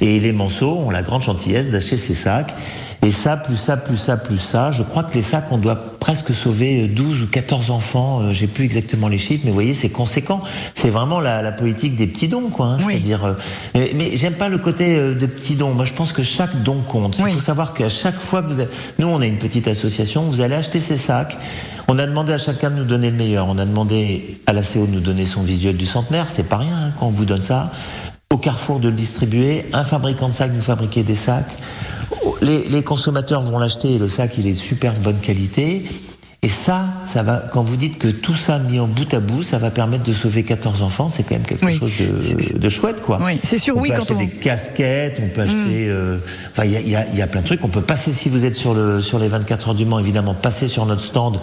Et 0.00 0.18
les 0.20 0.32
Manceaux 0.32 0.76
ont 0.76 0.90
la 0.90 1.02
grande 1.02 1.22
gentillesse 1.22 1.70
d'acheter 1.70 1.98
ces 1.98 2.14
sacs 2.14 2.54
Et 3.02 3.12
ça, 3.12 3.36
plus 3.36 3.56
ça, 3.56 3.76
plus 3.76 3.96
ça, 3.96 4.16
plus 4.16 4.38
ça, 4.38 4.72
je 4.72 4.82
crois 4.82 5.04
que 5.04 5.14
les 5.14 5.22
sacs, 5.22 5.46
on 5.52 5.58
doit 5.58 5.76
presque 6.00 6.34
sauver 6.34 6.88
12 6.88 7.22
ou 7.22 7.26
14 7.26 7.70
enfants, 7.70 8.20
euh, 8.20 8.32
j'ai 8.32 8.48
plus 8.48 8.64
exactement 8.64 9.06
les 9.08 9.18
chiffres, 9.18 9.42
mais 9.44 9.50
vous 9.50 9.54
voyez, 9.54 9.74
c'est 9.74 9.88
conséquent. 9.88 10.40
C'est 10.74 10.90
vraiment 10.90 11.20
la, 11.20 11.40
la, 11.40 11.52
politique 11.52 11.96
des 11.96 12.08
petits 12.08 12.26
dons, 12.26 12.48
quoi. 12.50 12.66
Hein, 12.66 12.78
C'est-à-dire, 12.84 13.24
euh, 13.24 13.34
mais, 13.94 14.16
j'aime 14.16 14.34
pas 14.34 14.48
le 14.48 14.58
côté 14.58 14.96
euh, 14.96 15.14
de 15.14 15.26
petits 15.26 15.54
dons. 15.54 15.74
Moi, 15.74 15.84
je 15.84 15.92
pense 15.92 16.12
que 16.12 16.24
chaque 16.24 16.62
don 16.64 16.82
compte. 16.82 17.18
Il 17.18 17.34
faut 17.34 17.40
savoir 17.40 17.72
qu'à 17.72 17.88
chaque 17.88 18.18
fois 18.18 18.42
que 18.42 18.48
vous, 18.48 18.60
avez... 18.60 18.70
nous, 18.98 19.06
on 19.06 19.22
est 19.22 19.28
une 19.28 19.38
petite 19.38 19.68
association, 19.68 20.22
vous 20.22 20.40
allez 20.40 20.56
acheter 20.56 20.80
ces 20.80 20.96
sacs. 20.96 21.36
On 21.90 21.98
a 21.98 22.06
demandé 22.06 22.32
à 22.32 22.38
chacun 22.38 22.70
de 22.70 22.76
nous 22.76 22.84
donner 22.84 23.10
le 23.10 23.16
meilleur. 23.16 23.46
On 23.48 23.58
a 23.58 23.64
demandé 23.64 24.40
à 24.46 24.52
la 24.52 24.62
CO 24.62 24.86
de 24.86 24.92
nous 24.92 25.00
donner 25.00 25.24
son 25.24 25.42
visuel 25.42 25.76
du 25.76 25.86
centenaire. 25.86 26.26
C'est 26.28 26.48
pas 26.48 26.58
rien 26.58 26.76
hein, 26.76 26.92
quand 26.98 27.06
on 27.06 27.10
vous 27.10 27.24
donne 27.24 27.42
ça. 27.42 27.72
Au 28.30 28.36
Carrefour 28.36 28.78
de 28.78 28.88
le 28.88 28.94
distribuer. 28.94 29.64
Un 29.72 29.84
fabricant 29.84 30.28
de 30.28 30.34
sacs 30.34 30.52
nous 30.54 30.62
fabriquer 30.62 31.02
des 31.02 31.16
sacs 31.16 31.56
les, 32.42 32.82
consommateurs 32.82 33.42
vont 33.42 33.58
l'acheter 33.58 33.94
et 33.94 33.98
le 33.98 34.08
sac 34.08 34.32
il 34.38 34.46
est 34.46 34.52
de 34.52 34.56
super 34.56 34.94
bonne 34.94 35.18
qualité. 35.18 35.84
Et 36.40 36.48
ça, 36.48 36.84
ça 37.12 37.24
va, 37.24 37.42
quand 37.52 37.64
vous 37.64 37.74
dites 37.74 37.98
que 37.98 38.06
tout 38.06 38.36
ça 38.36 38.60
mis 38.60 38.78
en 38.78 38.86
bout 38.86 39.12
à 39.12 39.18
bout, 39.18 39.42
ça 39.42 39.58
va 39.58 39.70
permettre 39.70 40.04
de 40.04 40.12
sauver 40.12 40.44
14 40.44 40.82
enfants, 40.82 41.08
c'est 41.08 41.24
quand 41.24 41.34
même 41.34 41.42
quelque 41.42 41.72
chose 41.72 41.90
de, 41.98 42.56
de, 42.56 42.68
chouette, 42.68 43.02
quoi. 43.02 43.18
Oui, 43.20 43.40
c'est 43.42 43.58
sûr, 43.58 43.76
on 43.76 43.80
oui, 43.80 43.88
peut 43.88 43.96
quand 43.96 44.02
acheter 44.02 44.14
on. 44.14 44.18
des 44.20 44.28
casquettes, 44.28 45.20
on 45.20 45.34
peut 45.34 45.40
acheter, 45.40 45.56
mm. 45.56 45.90
euh, 45.90 46.18
enfin, 46.52 46.62
il 46.64 46.70
y 46.70 46.76
a, 46.76 46.80
y, 46.80 46.94
a, 46.94 47.12
y 47.12 47.22
a, 47.22 47.26
plein 47.26 47.40
de 47.40 47.46
trucs. 47.46 47.64
On 47.64 47.68
peut 47.68 47.82
passer, 47.82 48.12
si 48.12 48.28
vous 48.28 48.44
êtes 48.44 48.54
sur 48.54 48.72
le, 48.72 49.02
sur 49.02 49.18
les 49.18 49.26
24 49.26 49.70
heures 49.70 49.74
du 49.74 49.84
Mans, 49.84 49.98
évidemment, 49.98 50.32
passer 50.32 50.68
sur 50.68 50.86
notre 50.86 51.02
stand 51.02 51.40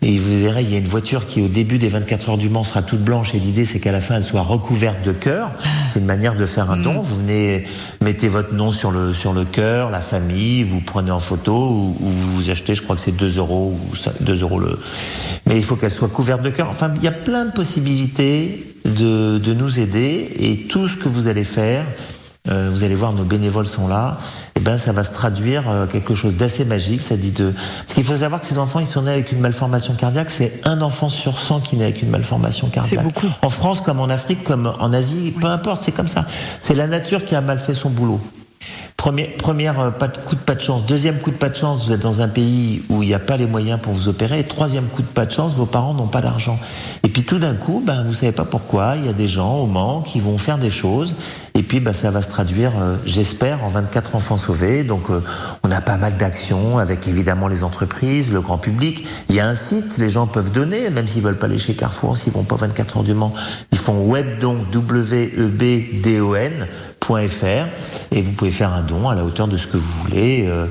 et 0.00 0.16
vous 0.16 0.38
verrez, 0.38 0.62
il 0.62 0.70
y 0.70 0.76
a 0.76 0.78
une 0.78 0.86
voiture 0.86 1.26
qui, 1.26 1.42
au 1.42 1.48
début 1.48 1.78
des 1.78 1.88
24 1.88 2.30
heures 2.30 2.38
du 2.38 2.48
Mans, 2.48 2.62
sera 2.62 2.82
toute 2.82 3.00
blanche 3.02 3.34
et 3.34 3.40
l'idée, 3.40 3.66
c'est 3.66 3.80
qu'à 3.80 3.90
la 3.90 4.00
fin, 4.00 4.14
elle 4.14 4.24
soit 4.24 4.42
recouverte 4.42 5.04
de 5.04 5.10
cœur. 5.10 5.50
C'est 5.96 6.00
une 6.00 6.06
manière 6.06 6.36
de 6.36 6.44
faire 6.44 6.70
un 6.70 6.76
don. 6.76 6.92
Mm. 6.92 7.02
Vous 7.04 7.18
venez, 7.20 7.66
mettez 8.02 8.28
votre 8.28 8.52
nom 8.52 8.70
sur 8.70 8.90
le, 8.90 9.14
sur 9.14 9.32
le 9.32 9.46
cœur, 9.46 9.90
la 9.90 10.02
famille, 10.02 10.62
vous 10.62 10.80
prenez 10.80 11.10
en 11.10 11.20
photo 11.20 11.70
ou, 11.70 11.96
ou 11.98 12.10
vous 12.10 12.50
achetez, 12.50 12.74
je 12.74 12.82
crois 12.82 12.96
que 12.96 13.02
c'est 13.02 13.16
2 13.16 13.38
euros 13.38 13.72
ou 13.72 13.96
2 14.20 14.42
euros 14.42 14.58
le, 14.58 14.78
mais 15.46 15.56
il 15.56 15.64
faut 15.64 15.74
qu'elle 15.74 15.90
soit 15.90 16.08
couverte 16.08 16.42
de 16.42 16.50
cœur. 16.50 16.68
Enfin, 16.68 16.92
il 16.96 17.02
y 17.02 17.08
a 17.08 17.12
plein 17.12 17.46
de 17.46 17.52
possibilités 17.52 18.74
de, 18.84 19.38
de 19.38 19.54
nous 19.54 19.78
aider 19.78 20.28
et 20.38 20.66
tout 20.68 20.86
ce 20.86 20.96
que 20.98 21.08
vous 21.08 21.28
allez 21.28 21.44
faire, 21.44 21.86
euh, 22.50 22.68
vous 22.70 22.82
allez 22.82 22.94
voir, 22.94 23.14
nos 23.14 23.24
bénévoles 23.24 23.66
sont 23.66 23.88
là. 23.88 24.18
Et 24.56 24.58
eh 24.58 24.62
ben, 24.62 24.78
ça 24.78 24.92
va 24.92 25.04
se 25.04 25.12
traduire 25.12 25.68
euh, 25.68 25.86
quelque 25.86 26.14
chose 26.14 26.34
d'assez 26.34 26.64
magique. 26.64 27.02
Ça 27.02 27.18
dit 27.18 27.30
de. 27.30 27.52
Ce 27.86 27.94
qu'il 27.94 28.04
faut 28.04 28.16
savoir 28.16 28.40
que 28.40 28.46
ces 28.46 28.56
enfants, 28.56 28.80
ils 28.80 28.86
sont 28.86 29.02
nés 29.02 29.10
avec 29.10 29.30
une 29.30 29.40
malformation 29.40 29.92
cardiaque. 29.92 30.30
C'est 30.30 30.62
un 30.64 30.80
enfant 30.80 31.10
sur 31.10 31.38
100 31.38 31.60
qui 31.60 31.76
naît 31.76 31.84
avec 31.84 32.00
une 32.00 32.08
malformation 32.08 32.68
cardiaque. 32.68 32.98
C'est 32.98 33.04
beaucoup. 33.04 33.28
En 33.42 33.50
France, 33.50 33.82
comme 33.82 34.00
en 34.00 34.08
Afrique, 34.08 34.44
comme 34.44 34.72
en 34.80 34.94
Asie, 34.94 35.34
peu 35.38 35.46
importe. 35.46 35.82
C'est 35.82 35.92
comme 35.92 36.08
ça. 36.08 36.24
C'est 36.62 36.74
la 36.74 36.86
nature 36.86 37.26
qui 37.26 37.34
a 37.34 37.42
mal 37.42 37.58
fait 37.58 37.74
son 37.74 37.90
boulot. 37.90 38.18
Premier, 38.96 39.24
première 39.24 39.78
euh, 39.78 39.90
pas 39.90 40.08
de, 40.08 40.16
coup 40.16 40.36
de 40.36 40.40
pas 40.40 40.54
de 40.54 40.60
chance. 40.60 40.86
Deuxième 40.86 41.18
coup 41.18 41.30
de 41.30 41.36
pas 41.36 41.50
de 41.50 41.54
chance, 41.54 41.86
vous 41.86 41.92
êtes 41.92 42.00
dans 42.00 42.22
un 42.22 42.28
pays 42.28 42.82
où 42.88 43.02
il 43.02 43.08
n'y 43.08 43.14
a 43.14 43.18
pas 43.18 43.36
les 43.36 43.46
moyens 43.46 43.78
pour 43.78 43.92
vous 43.92 44.08
opérer. 44.08 44.40
Et 44.40 44.44
troisième 44.44 44.86
coup 44.86 45.02
de 45.02 45.06
pas 45.06 45.26
de 45.26 45.32
chance, 45.32 45.54
vos 45.54 45.66
parents 45.66 45.92
n'ont 45.92 46.06
pas 46.06 46.22
d'argent. 46.22 46.58
Et 47.02 47.08
puis 47.08 47.22
tout 47.22 47.38
d'un 47.38 47.54
coup, 47.54 47.82
ben, 47.86 48.04
vous 48.04 48.14
savez 48.14 48.32
pas 48.32 48.46
pourquoi, 48.46 48.94
il 48.96 49.04
y 49.04 49.08
a 49.08 49.12
des 49.12 49.28
gens 49.28 49.58
au 49.58 49.66
Mans 49.66 50.00
qui 50.00 50.18
vont 50.18 50.38
faire 50.38 50.56
des 50.56 50.70
choses. 50.70 51.14
Et 51.56 51.62
puis 51.62 51.80
ben, 51.80 51.94
ça 51.94 52.10
va 52.10 52.20
se 52.20 52.28
traduire, 52.28 52.72
euh, 52.78 52.96
j'espère, 53.06 53.64
en 53.64 53.70
24 53.70 54.14
enfants 54.14 54.36
sauvés. 54.36 54.84
Donc 54.84 55.10
euh, 55.10 55.22
on 55.62 55.70
a 55.70 55.80
pas 55.80 55.96
mal 55.96 56.18
d'actions 56.18 56.76
avec 56.78 57.08
évidemment 57.08 57.48
les 57.48 57.64
entreprises, 57.64 58.30
le 58.30 58.42
grand 58.42 58.58
public. 58.58 59.06
Il 59.30 59.34
y 59.34 59.40
a 59.40 59.48
un 59.48 59.56
site, 59.56 59.96
les 59.96 60.10
gens 60.10 60.26
peuvent 60.26 60.52
donner, 60.52 60.90
même 60.90 61.08
s'ils 61.08 61.22
veulent 61.22 61.38
pas 61.38 61.46
aller 61.46 61.58
chez 61.58 61.74
Carrefour, 61.74 62.18
s'ils 62.18 62.32
vont 62.32 62.44
pas 62.44 62.56
24 62.56 62.98
heures 62.98 63.04
du 63.04 63.14
Mans. 63.14 63.32
Ils 63.72 63.78
font 63.78 64.04
webdon, 64.06 64.58
W-E-B-D-O-N 64.70 66.66
et 68.10 68.22
vous 68.22 68.32
pouvez 68.32 68.50
faire 68.50 68.72
un 68.72 68.82
don 68.82 69.08
à 69.08 69.14
la 69.14 69.24
hauteur 69.24 69.46
de 69.46 69.56
ce 69.56 69.66
que 69.66 69.76
vous 69.76 69.92
voulez. 70.02 70.46
Euh, 70.48 70.66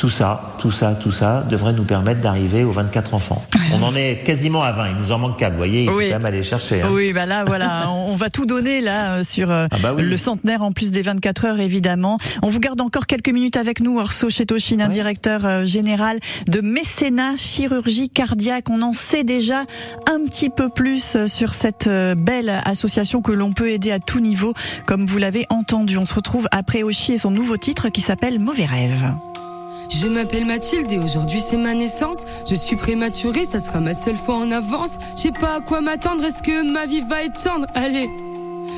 tout 0.00 0.08
ça, 0.08 0.56
tout 0.58 0.70
ça, 0.70 0.94
tout 0.94 1.12
ça 1.12 1.44
devrait 1.50 1.74
nous 1.74 1.84
permettre 1.84 2.22
d'arriver 2.22 2.64
aux 2.64 2.70
24 2.70 3.12
enfants. 3.12 3.44
On 3.74 3.82
en 3.82 3.94
est 3.94 4.24
quasiment 4.24 4.62
à 4.62 4.72
20, 4.72 4.88
il 4.88 4.96
nous 4.96 5.12
en 5.12 5.18
manque 5.18 5.38
4, 5.38 5.50
vous 5.50 5.58
voyez, 5.58 5.82
il 5.82 5.90
faut 5.90 5.98
quand 5.98 6.08
même 6.08 6.24
aller 6.24 6.42
chercher. 6.42 6.80
Hein. 6.80 6.88
Oui, 6.90 7.12
bah 7.12 7.26
là, 7.26 7.44
voilà, 7.44 7.90
on 8.08 8.16
va 8.16 8.30
tout 8.30 8.46
donner 8.46 8.80
là 8.80 9.16
euh, 9.16 9.24
sur 9.24 9.50
euh, 9.50 9.66
ah 9.70 9.76
bah 9.82 9.92
le 9.98 10.16
centenaire 10.16 10.62
en 10.62 10.72
plus 10.72 10.90
des 10.90 11.02
24 11.02 11.44
heures, 11.44 11.60
évidemment. 11.60 12.16
On 12.42 12.48
vous 12.48 12.60
garde 12.60 12.80
encore 12.80 13.06
quelques 13.06 13.28
minutes 13.28 13.58
avec 13.58 13.80
nous, 13.80 13.98
Orso 13.98 14.30
Chetoshin, 14.30 14.80
un 14.80 14.88
directeur 14.88 15.66
général 15.66 16.18
de 16.48 16.62
mécénat 16.62 17.36
chirurgie 17.36 18.08
cardiaque. 18.08 18.70
On 18.70 18.80
en 18.80 18.94
sait 18.94 19.22
déjà 19.22 19.64
un 20.10 20.24
petit 20.30 20.48
peu 20.48 20.70
plus 20.70 21.26
sur 21.26 21.52
cette 21.52 21.90
belle 22.16 22.62
association 22.64 23.20
que 23.20 23.32
l'on 23.32 23.52
peut 23.52 23.68
aider 23.68 23.92
à 23.92 23.98
tout 23.98 24.20
niveau, 24.20 24.54
comme 24.86 25.04
vous 25.04 25.18
l'avez 25.18 25.44
entendu. 25.50 25.98
On 25.98 26.06
se 26.06 26.14
retrouve 26.14 26.48
après 26.52 26.84
Oshi 26.84 27.12
et 27.12 27.18
son 27.18 27.30
nouveau 27.30 27.58
titre 27.58 27.90
qui 27.90 28.00
s'appelle 28.00 28.38
Mauvais 28.38 28.64
rêve. 28.64 29.12
Je 29.88 30.06
m'appelle 30.06 30.44
Mathilde 30.44 30.90
et 30.92 30.98
aujourd'hui 30.98 31.40
c'est 31.40 31.56
ma 31.56 31.74
naissance. 31.74 32.26
Je 32.48 32.54
suis 32.54 32.76
prématurée, 32.76 33.44
ça 33.44 33.60
sera 33.60 33.80
ma 33.80 33.94
seule 33.94 34.16
fois 34.16 34.36
en 34.36 34.50
avance. 34.50 34.98
Je 35.16 35.22
sais 35.22 35.32
pas 35.32 35.56
à 35.56 35.60
quoi 35.60 35.80
m'attendre, 35.80 36.24
est-ce 36.24 36.42
que 36.42 36.62
ma 36.62 36.86
vie 36.86 37.02
va 37.02 37.24
être 37.24 37.42
tendre? 37.42 37.66
Allez 37.74 38.08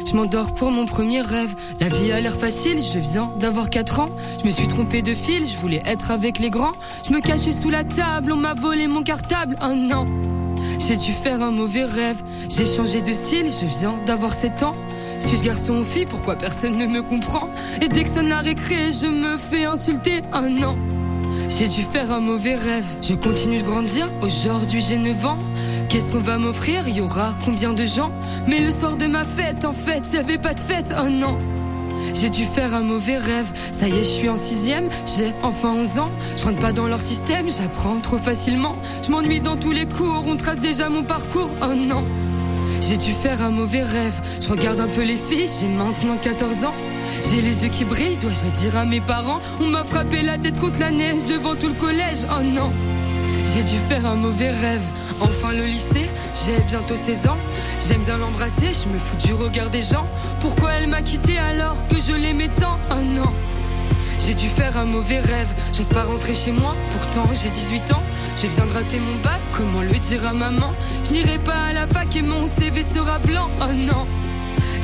je 0.07 0.14
m'endors 0.14 0.53
pour 0.53 0.71
mon 0.71 0.87
premier 0.87 1.21
rêve. 1.21 1.55
La 1.81 1.88
vie 1.88 2.12
a 2.12 2.21
l'air 2.21 2.35
facile, 2.35 2.81
je 2.81 2.99
viens 2.99 3.31
d'avoir 3.38 3.71
4 3.71 4.01
ans. 4.01 4.11
Je 4.40 4.47
me 4.47 4.51
suis 4.51 4.69
trompée 4.69 5.03
de 5.03 5.14
fil, 5.14 5.47
je 5.47 5.57
voulais 5.59 5.83
être 5.85 6.11
avec 6.11 6.38
les 6.38 6.51
grands. 6.51 6.75
Je 7.07 7.12
me 7.12 7.21
cachais 7.21 7.53
sous 7.53 7.71
la 7.71 7.85
table, 7.85 8.33
on 8.33 8.37
m'a 8.37 8.55
volé 8.55 8.87
mon 8.87 9.03
cartable. 9.03 9.57
Oh 9.62 9.75
non, 9.75 10.07
j'ai 10.79 10.96
dû 10.96 11.12
faire 11.12 11.42
un 11.42 11.51
mauvais 11.51 11.85
rêve. 11.85 12.22
J'ai 12.48 12.66
changé 12.66 13.01
de 13.03 13.12
style, 13.12 13.51
je 13.51 13.66
viens 13.66 13.98
d'avoir 14.07 14.35
7 14.35 14.62
ans. 14.62 14.77
Suis-je 15.20 15.42
garçon 15.42 15.75
ou 15.75 15.85
fille 15.85 16.07
Pourquoi 16.07 16.37
personne 16.37 16.77
ne 16.77 16.87
me 16.87 17.03
comprend? 17.03 17.48
Et 17.81 17.88
dès 17.88 18.05
que 18.05 18.09
ça 18.09 18.22
n'a 18.22 18.40
récré, 18.40 18.92
je 18.92 19.07
me 19.07 19.37
fais 19.37 19.64
insulter. 19.64 20.22
Oh 20.35 20.48
non. 20.48 20.77
J'ai 21.48 21.68
dû 21.68 21.83
faire 21.83 22.11
un 22.11 22.20
mauvais 22.20 22.55
rêve. 22.55 22.87
Je 23.01 23.14
continue 23.14 23.59
de 23.59 23.64
grandir. 23.64 24.11
Aujourd'hui, 24.22 24.81
j'ai 24.81 24.98
9 24.98 25.25
ans. 25.25 25.38
Qu'est-ce 25.88 26.11
qu'on 26.11 26.20
va 26.20 26.38
m'offrir? 26.38 26.88
Y 26.88 27.01
aura 27.01 27.35
combien 27.44 27.72
de 27.72 27.85
gens? 27.85 28.11
Mais 28.46 28.61
le 28.61 28.72
soir 28.72 28.96
de 28.96 29.07
ma 29.07 29.25
fête, 29.25 29.64
en 29.64 29.72
fait, 29.72 30.03
j'avais 30.11 30.38
pas 30.38 30.55
de 30.55 30.61
fête. 30.61 30.92
Oh 30.98 31.09
non. 31.09 31.38
J'ai 32.15 32.31
dû 32.31 32.45
faire 32.45 32.75
un 32.75 32.83
mauvais 32.83 33.17
rêve. 33.17 33.51
Ça 33.73 33.89
y 33.89 33.93
est, 33.93 34.05
je 34.05 34.09
suis 34.09 34.29
en 34.29 34.37
sixième. 34.37 34.89
J'ai 35.17 35.33
enfin 35.43 35.73
11 35.73 35.99
ans. 35.99 36.11
Je 36.37 36.45
rentre 36.45 36.59
pas 36.59 36.73
dans 36.73 36.87
leur 36.87 37.01
système. 37.01 37.51
J'apprends 37.51 38.01
trop 38.01 38.19
facilement. 38.19 38.77
Je 39.05 39.11
m'ennuie 39.11 39.41
dans 39.41 39.57
tous 39.57 39.73
les 39.73 39.87
cours. 39.87 40.25
On 40.27 40.37
trace 40.37 40.59
déjà 40.59 40.89
mon 40.89 41.03
parcours. 41.03 41.51
Oh 41.63 41.75
non. 41.75 42.05
J'ai 42.81 42.97
dû 42.97 43.13
faire 43.13 43.43
un 43.43 43.51
mauvais 43.51 43.83
rêve. 43.83 44.21
Je 44.41 44.49
regarde 44.49 44.81
un 44.81 44.89
peu 44.89 45.03
les 45.03 45.17
filles. 45.17 45.49
J'ai 45.61 45.69
maintenant 45.69 46.17
14 46.17 46.65
ans. 46.65 46.75
J'ai 47.31 47.41
les 47.41 47.63
yeux 47.63 47.69
qui 47.69 47.85
brillent, 47.85 48.17
dois-je 48.17 48.43
le 48.43 48.51
dire 48.51 48.77
à 48.77 48.85
mes 48.85 49.01
parents? 49.01 49.41
On 49.61 49.67
m'a 49.67 49.85
frappé 49.85 50.23
la 50.23 50.39
tête 50.39 50.59
contre 50.59 50.81
la 50.81 50.91
neige 50.91 51.25
devant 51.25 51.55
tout 51.55 51.69
le 51.69 51.75
collège, 51.75 52.19
oh 52.31 52.43
non 52.43 52.73
J'ai 53.55 53.63
dû 53.63 53.77
faire 53.89 54.07
un 54.07 54.17
mauvais 54.17 54.51
rêve 54.51 54.83
Enfin 55.23 55.53
le 55.53 55.65
lycée, 55.65 56.11
j'ai 56.45 56.61
bientôt 56.67 56.97
16 56.97 57.29
ans. 57.29 57.39
J'aime 57.87 58.03
bien 58.03 58.19
l'embrasser, 58.19 58.73
je 58.73 58.89
me 58.89 58.99
fous 58.99 59.17
du 59.25 59.35
regard 59.35 59.71
des 59.71 59.83
gens. 59.83 60.07
Pourquoi 60.41 60.73
elle 60.73 60.89
m'a 60.89 61.03
quitté 61.03 61.39
alors 61.39 61.77
que 61.89 62.01
je 62.01 62.13
l'aimais 62.13 62.49
tant, 62.49 62.79
oh 62.91 63.03
non 63.03 63.33
j'ai 64.25 64.35
dû 64.35 64.47
faire 64.47 64.77
un 64.77 64.85
mauvais 64.85 65.19
rêve, 65.19 65.49
j'ose 65.77 65.89
pas 65.89 66.05
rentrer 66.05 66.33
chez 66.33 66.53
moi, 66.53 66.77
pourtant 66.93 67.29
j'ai 67.35 67.51
18 67.51 67.93
ans. 67.93 68.03
Je 68.41 68.47
viens 68.47 68.67
de 68.67 68.73
rater 68.73 69.01
mon 69.01 69.17
bac, 69.21 69.41
comment 69.51 69.83
le 69.83 69.99
dire 69.99 70.25
à 70.25 70.33
maman? 70.33 70.73
Je 71.05 71.11
n'irai 71.11 71.39
pas 71.41 71.65
à 71.65 71.73
la 71.73 71.89
fac 71.89 72.15
et 72.15 72.23
mon 72.23 72.47
CV 72.47 72.85
sera 72.85 73.19
blanc, 73.19 73.51
oh 73.61 73.73
non 73.73 74.07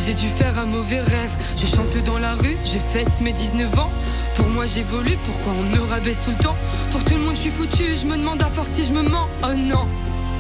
j'ai 0.05 0.14
dû 0.14 0.27
faire 0.29 0.59
un 0.59 0.66
mauvais 0.66 1.01
rêve. 1.01 1.31
Je 1.57 1.66
chante 1.66 1.96
dans 2.05 2.18
la 2.18 2.35
rue, 2.35 2.57
je 2.64 2.79
fête 2.92 3.20
mes 3.20 3.33
19 3.33 3.79
ans. 3.79 3.90
Pour 4.37 4.48
moi 4.48 4.64
j'évolue, 4.66 5.18
pourquoi 5.24 5.53
on 5.53 5.62
me 5.62 5.81
rabaisse 5.83 6.20
tout 6.20 6.31
le 6.31 6.37
temps? 6.37 6.57
Pour 6.90 7.05
tout 7.05 7.14
le 7.14 7.20
monde 7.20 7.35
je 7.35 7.42
suis 7.42 7.51
foutu, 7.51 7.96
je 7.96 8.07
me 8.07 8.16
demande 8.16 8.42
à 8.42 8.46
force 8.46 8.68
si 8.68 8.85
je 8.85 8.92
me 8.92 9.03
mens. 9.03 9.29
Oh 9.44 9.55
non 9.55 9.87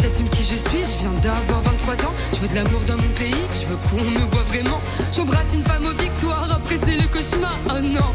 J'assume 0.00 0.28
qui 0.28 0.42
je 0.44 0.56
suis, 0.56 0.84
je 0.84 0.98
viens 0.98 1.12
d'avoir 1.22 1.62
23 1.62 1.94
ans. 2.06 2.14
Je 2.32 2.40
veux 2.40 2.48
de 2.48 2.54
l'amour 2.54 2.80
dans 2.86 2.96
mon 2.96 3.12
pays, 3.16 3.34
je 3.54 3.66
veux 3.66 3.76
qu'on 3.76 4.04
me 4.04 4.26
voit 4.30 4.42
vraiment. 4.44 4.80
J'embrasse 5.12 5.54
une 5.54 5.62
femme 5.64 5.86
aux 5.86 6.02
victoires, 6.02 6.46
après 6.50 6.78
c'est 6.84 6.96
le 6.96 7.06
cauchemar. 7.08 7.58
Oh 7.70 7.80
non! 7.80 8.12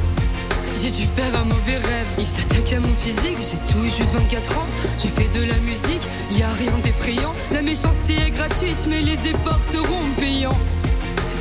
J'ai 0.82 0.92
dû 0.92 1.08
faire 1.16 1.36
un 1.40 1.46
mauvais 1.46 1.78
rêve. 1.78 2.08
Il 2.18 2.28
s'attaque 2.28 2.74
à 2.74 2.80
mon 2.80 2.94
physique, 2.96 3.38
j'ai 3.40 3.74
tout 3.74 3.84
juste 3.84 4.14
24 4.14 4.60
ans. 4.60 4.68
J'ai 4.98 5.10
fait 5.10 5.28
de 5.38 5.44
la 5.46 5.58
musique, 5.58 6.08
y 6.32 6.44
a 6.44 6.50
rien 6.50 6.72
d'effrayant. 6.84 7.34
La 7.52 7.62
méchanceté 7.62 8.16
est 8.28 8.32
gratuite, 8.32 8.86
mais 8.88 9.02
les 9.02 9.28
efforts 9.28 9.64
seront 9.64 10.06
payants. 10.18 10.58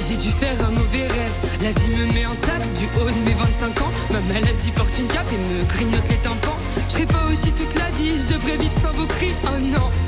J'ai 0.09 0.17
dû 0.17 0.31
faire 0.31 0.57
un 0.67 0.71
mauvais 0.71 1.07
rêve. 1.07 1.63
La 1.63 1.73
vie 1.73 1.91
me 1.91 2.13
met 2.15 2.27
en 2.27 2.35
tape 2.37 2.65
du 2.75 2.87
haut 2.99 3.11
de 3.11 3.29
mes 3.29 3.35
25 3.35 3.81
ans. 3.83 3.93
Ma 4.11 4.21
maladie 4.33 4.71
porte 4.71 4.99
une 4.99 5.07
cape 5.07 5.27
et 5.33 5.55
me 5.55 5.65
grignote 5.65 6.09
les 6.09 6.17
tympans. 6.17 6.59
Je 6.89 6.95
serai 6.95 7.07
pas 7.07 7.25
aussi 7.31 7.53
toute 7.53 7.75
la 7.75 7.91
vie, 7.99 8.15
je 8.21 8.35
devrais 8.35 8.57
vivre 8.57 8.73
sans 8.73 8.93
vos 8.93 9.07
cris. 9.07 9.35
Oh 9.45 9.61
non! 9.61 10.08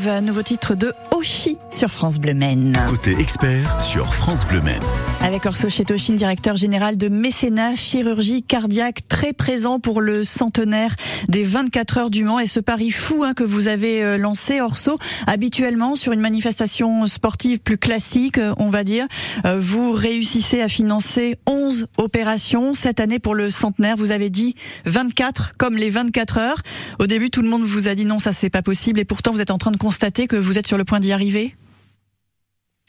Rêve, 0.00 0.22
nouveau 0.22 0.42
titre 0.42 0.74
de 0.74 0.94
Oshi 1.14 1.58
sur 1.70 1.88
France 1.88 2.18
Bleu 2.18 2.34
Maine. 2.34 2.72
Côté 2.88 3.18
expert 3.18 3.80
sur 3.80 4.14
France 4.14 4.46
Bleu 4.46 4.60
Maine. 4.60 4.80
Avec 5.22 5.44
Orso 5.44 5.68
Chetoshin, 5.68 6.14
directeur 6.14 6.56
général 6.56 6.96
de 6.96 7.08
mécénat 7.08 7.76
chirurgie 7.76 8.42
cardiaque, 8.42 9.06
très 9.06 9.34
présent 9.34 9.78
pour 9.78 10.00
le 10.00 10.24
centenaire 10.24 10.94
des 11.28 11.44
24 11.44 11.98
heures 11.98 12.10
du 12.10 12.24
Mans 12.24 12.38
et 12.40 12.46
ce 12.46 12.58
pari 12.58 12.90
fou 12.90 13.22
hein, 13.22 13.34
que 13.34 13.44
vous 13.44 13.68
avez 13.68 14.02
euh, 14.02 14.16
lancé, 14.16 14.62
Orso. 14.62 14.96
Habituellement, 15.26 15.94
sur 15.94 16.12
une 16.12 16.20
manifestation 16.20 17.06
sportive 17.06 17.58
plus 17.58 17.76
classique, 17.76 18.38
euh, 18.38 18.54
on 18.56 18.70
va 18.70 18.82
dire, 18.82 19.06
euh, 19.44 19.60
vous 19.60 19.92
réussissez 19.92 20.62
à 20.62 20.68
financer 20.68 21.36
11 21.46 21.88
opérations. 21.98 22.72
Cette 22.72 22.98
année, 22.98 23.18
pour 23.18 23.34
le 23.34 23.50
centenaire, 23.50 23.96
vous 23.96 24.12
avez 24.12 24.30
dit 24.30 24.54
24, 24.86 25.52
comme 25.58 25.76
les 25.76 25.90
24 25.90 26.38
heures. 26.38 26.62
Au 26.98 27.06
début, 27.06 27.30
tout 27.30 27.42
le 27.42 27.48
monde 27.50 27.62
vous 27.62 27.88
a 27.88 27.94
dit 27.94 28.06
non, 28.06 28.18
ça 28.18 28.32
c'est 28.32 28.50
pas 28.50 28.62
possible 28.62 28.98
et 28.98 29.04
pourtant 29.04 29.32
vous 29.32 29.42
êtes 29.42 29.50
en 29.50 29.58
train 29.58 29.70
de 29.70 29.76
constater 29.76 30.26
que 30.26 30.36
vous 30.36 30.56
êtes 30.56 30.66
sur 30.66 30.78
le 30.78 30.84
point 30.84 30.98
d'y 30.98 31.12
arriver. 31.12 31.54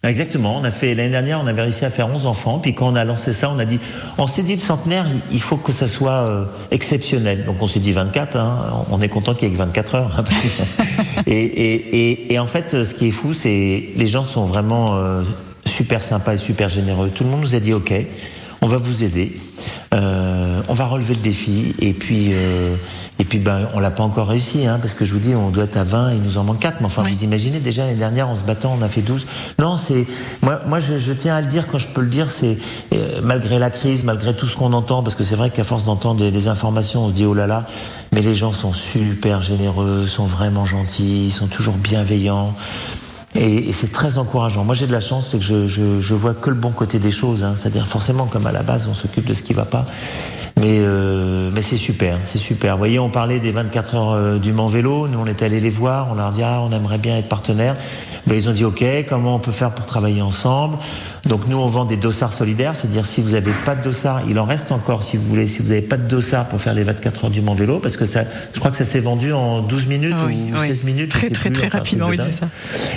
Exactement. 0.03 0.57
On 0.57 0.63
a 0.63 0.71
fait 0.71 0.95
l'année 0.95 1.11
dernière, 1.11 1.39
on 1.39 1.45
avait 1.45 1.61
réussi 1.61 1.85
à 1.85 1.91
faire 1.91 2.07
11 2.07 2.25
enfants. 2.25 2.57
Puis 2.57 2.73
quand 2.73 2.91
on 2.91 2.95
a 2.95 3.05
lancé 3.05 3.33
ça, 3.33 3.51
on 3.51 3.59
a 3.59 3.65
dit, 3.65 3.79
on 4.17 4.25
s'est 4.25 4.41
dit 4.41 4.55
le 4.55 4.61
centenaire, 4.61 5.05
il 5.31 5.41
faut 5.41 5.57
que 5.57 5.71
ça 5.71 5.87
soit 5.87 6.27
euh, 6.27 6.45
exceptionnel. 6.71 7.45
Donc 7.45 7.57
on 7.61 7.67
s'est 7.67 7.79
dit 7.79 7.91
24. 7.91 8.35
Hein, 8.35 8.85
on 8.89 8.99
est 8.99 9.09
content 9.09 9.35
qu'il 9.35 9.47
y 9.47 9.51
ait 9.51 9.53
que 9.53 9.59
24 9.59 9.95
heures. 9.95 10.19
hein. 10.19 10.83
et, 11.27 12.37
en 12.39 12.47
fait, 12.47 12.83
ce 12.83 12.93
qui 12.95 13.09
est 13.09 13.11
fou, 13.11 13.33
c'est 13.33 13.89
les 13.95 14.07
gens 14.07 14.25
sont 14.25 14.45
vraiment 14.45 14.95
euh, 14.95 15.21
super 15.65 16.01
sympas 16.01 16.33
et 16.33 16.37
super 16.39 16.69
généreux. 16.69 17.11
Tout 17.13 17.23
le 17.23 17.29
monde 17.29 17.41
nous 17.41 17.53
a 17.53 17.59
dit, 17.59 17.73
ok, 17.73 17.93
on 18.61 18.67
va 18.67 18.77
vous 18.77 19.03
aider, 19.03 19.37
euh, 19.93 20.61
on 20.69 20.73
va 20.73 20.85
relever 20.85 21.15
le 21.15 21.21
défi. 21.21 21.75
Et 21.79 21.93
puis 21.93 22.29
euh, 22.31 22.75
et 23.19 23.23
puis 23.23 23.39
ben 23.39 23.67
on 23.75 23.79
l'a 23.79 23.91
pas 23.91 24.03
encore 24.03 24.27
réussi, 24.27 24.65
hein, 24.65 24.79
parce 24.81 24.95
que 24.95 25.05
je 25.05 25.13
vous 25.13 25.19
dis, 25.19 25.35
on 25.35 25.49
doit 25.49 25.65
être 25.65 25.77
à 25.77 25.83
20, 25.83 26.13
il 26.13 26.21
nous 26.23 26.37
en 26.37 26.43
manque 26.43 26.59
4. 26.59 26.77
Mais 26.79 26.87
enfin, 26.87 27.03
vous 27.03 27.23
imaginez 27.23 27.59
déjà 27.59 27.85
l'année 27.85 27.97
dernière, 27.97 28.27
en 28.29 28.35
se 28.35 28.41
battant, 28.41 28.75
on 28.79 28.81
a 28.81 28.89
fait 28.89 29.01
12. 29.01 29.27
Non, 29.59 29.77
c'est 29.77 30.07
moi, 30.41 30.61
moi 30.67 30.79
je, 30.79 30.97
je 30.97 31.13
tiens 31.13 31.35
à 31.35 31.41
le 31.41 31.47
dire 31.47 31.67
quand 31.67 31.77
je 31.77 31.87
peux 31.87 32.01
le 32.01 32.09
dire, 32.09 32.31
c'est 32.31 32.57
euh, 32.93 33.21
malgré 33.23 33.59
la 33.59 33.69
crise, 33.69 34.03
malgré 34.03 34.35
tout 34.35 34.47
ce 34.47 34.55
qu'on 34.55 34.73
entend, 34.73 35.03
parce 35.03 35.15
que 35.15 35.23
c'est 35.23 35.35
vrai 35.35 35.49
qu'à 35.49 35.63
force 35.63 35.85
d'entendre 35.85 36.21
des, 36.21 36.31
des 36.31 36.47
informations, 36.47 37.05
on 37.05 37.09
se 37.09 37.13
dit 37.13 37.25
oh 37.25 37.33
là 37.33 37.47
là. 37.47 37.67
Mais 38.13 38.21
les 38.21 38.35
gens 38.35 38.51
sont 38.51 38.73
super 38.73 39.41
généreux, 39.41 40.07
sont 40.07 40.25
vraiment 40.25 40.65
gentils, 40.65 41.31
sont 41.31 41.47
toujours 41.47 41.75
bienveillants. 41.75 42.53
Et, 43.35 43.69
et 43.69 43.73
c'est 43.73 43.91
très 43.91 44.17
encourageant. 44.17 44.63
Moi, 44.63 44.75
j'ai 44.75 44.87
de 44.87 44.91
la 44.91 44.99
chance, 44.99 45.29
c'est 45.31 45.37
que 45.37 45.43
je, 45.43 45.67
je, 45.67 46.01
je 46.01 46.13
vois 46.13 46.33
que 46.33 46.49
le 46.49 46.55
bon 46.55 46.71
côté 46.71 46.99
des 46.99 47.11
choses. 47.11 47.43
Hein. 47.43 47.55
C'est-à-dire, 47.59 47.87
forcément, 47.87 48.25
comme 48.25 48.45
à 48.45 48.51
la 48.51 48.63
base, 48.63 48.87
on 48.89 48.93
s'occupe 48.93 49.25
de 49.25 49.33
ce 49.33 49.41
qui 49.41 49.53
va 49.53 49.65
pas. 49.65 49.85
Mais, 50.59 50.77
euh, 50.79 51.49
mais 51.53 51.61
c'est 51.61 51.77
super, 51.77 52.19
c'est 52.25 52.37
super. 52.37 52.73
Vous 52.73 52.79
voyez, 52.79 52.99
on 52.99 53.09
parlait 53.09 53.39
des 53.39 53.51
24 53.51 53.95
heures 53.95 54.11
euh, 54.11 54.37
du 54.37 54.51
Mans 54.53 54.67
Vélo. 54.67 55.07
Nous, 55.07 55.17
on 55.17 55.25
est 55.25 55.41
allé 55.43 55.59
les 55.59 55.69
voir. 55.69 56.09
On 56.11 56.15
leur 56.15 56.27
a 56.27 56.31
dit, 56.31 56.43
ah, 56.43 56.61
on 56.61 56.71
aimerait 56.71 56.97
bien 56.97 57.17
être 57.17 57.29
partenaires. 57.29 57.75
Ben, 58.27 58.35
ils 58.35 58.49
ont 58.49 58.53
dit, 58.53 58.65
OK, 58.65 58.83
comment 59.09 59.35
on 59.35 59.39
peut 59.39 59.51
faire 59.51 59.71
pour 59.71 59.85
travailler 59.85 60.21
ensemble? 60.21 60.77
Donc, 61.25 61.47
nous, 61.47 61.57
on 61.57 61.67
vend 61.67 61.85
des 61.85 61.97
dossards 61.97 62.33
solidaires. 62.33 62.75
C'est-à-dire, 62.75 63.05
si 63.05 63.21
vous 63.21 63.31
n'avez 63.31 63.53
pas 63.63 63.75
de 63.75 63.83
dossard, 63.83 64.21
il 64.29 64.39
en 64.39 64.45
reste 64.45 64.71
encore, 64.71 65.03
si 65.03 65.17
vous 65.17 65.23
voulez, 65.23 65.47
si 65.47 65.59
vous 65.59 65.69
n'avez 65.69 65.81
pas 65.81 65.97
de 65.97 66.07
dossard 66.07 66.47
pour 66.47 66.59
faire 66.59 66.73
les 66.73 66.83
24 66.83 67.25
heures 67.25 67.31
du 67.31 67.41
Mans 67.41 67.53
Vélo. 67.53 67.79
Parce 67.79 67.97
que 67.97 68.05
ça, 68.05 68.23
je 68.53 68.59
crois 68.59 68.71
que 68.71 68.77
ça 68.77 68.85
s'est 68.85 68.99
vendu 68.99 69.31
en 69.31 69.61
12 69.61 69.85
minutes 69.87 70.15
Oui, 70.25 70.51
ou 70.51 70.59
oui. 70.59 70.67
16 70.67 70.83
minutes. 70.83 71.11
Très, 71.11 71.29
très, 71.29 71.49
plus, 71.49 71.59
très 71.59 71.67
enfin, 71.67 71.77
rapidement, 71.77 72.07
oui, 72.07 72.17
c'est 72.17 72.31
ça. 72.31 72.49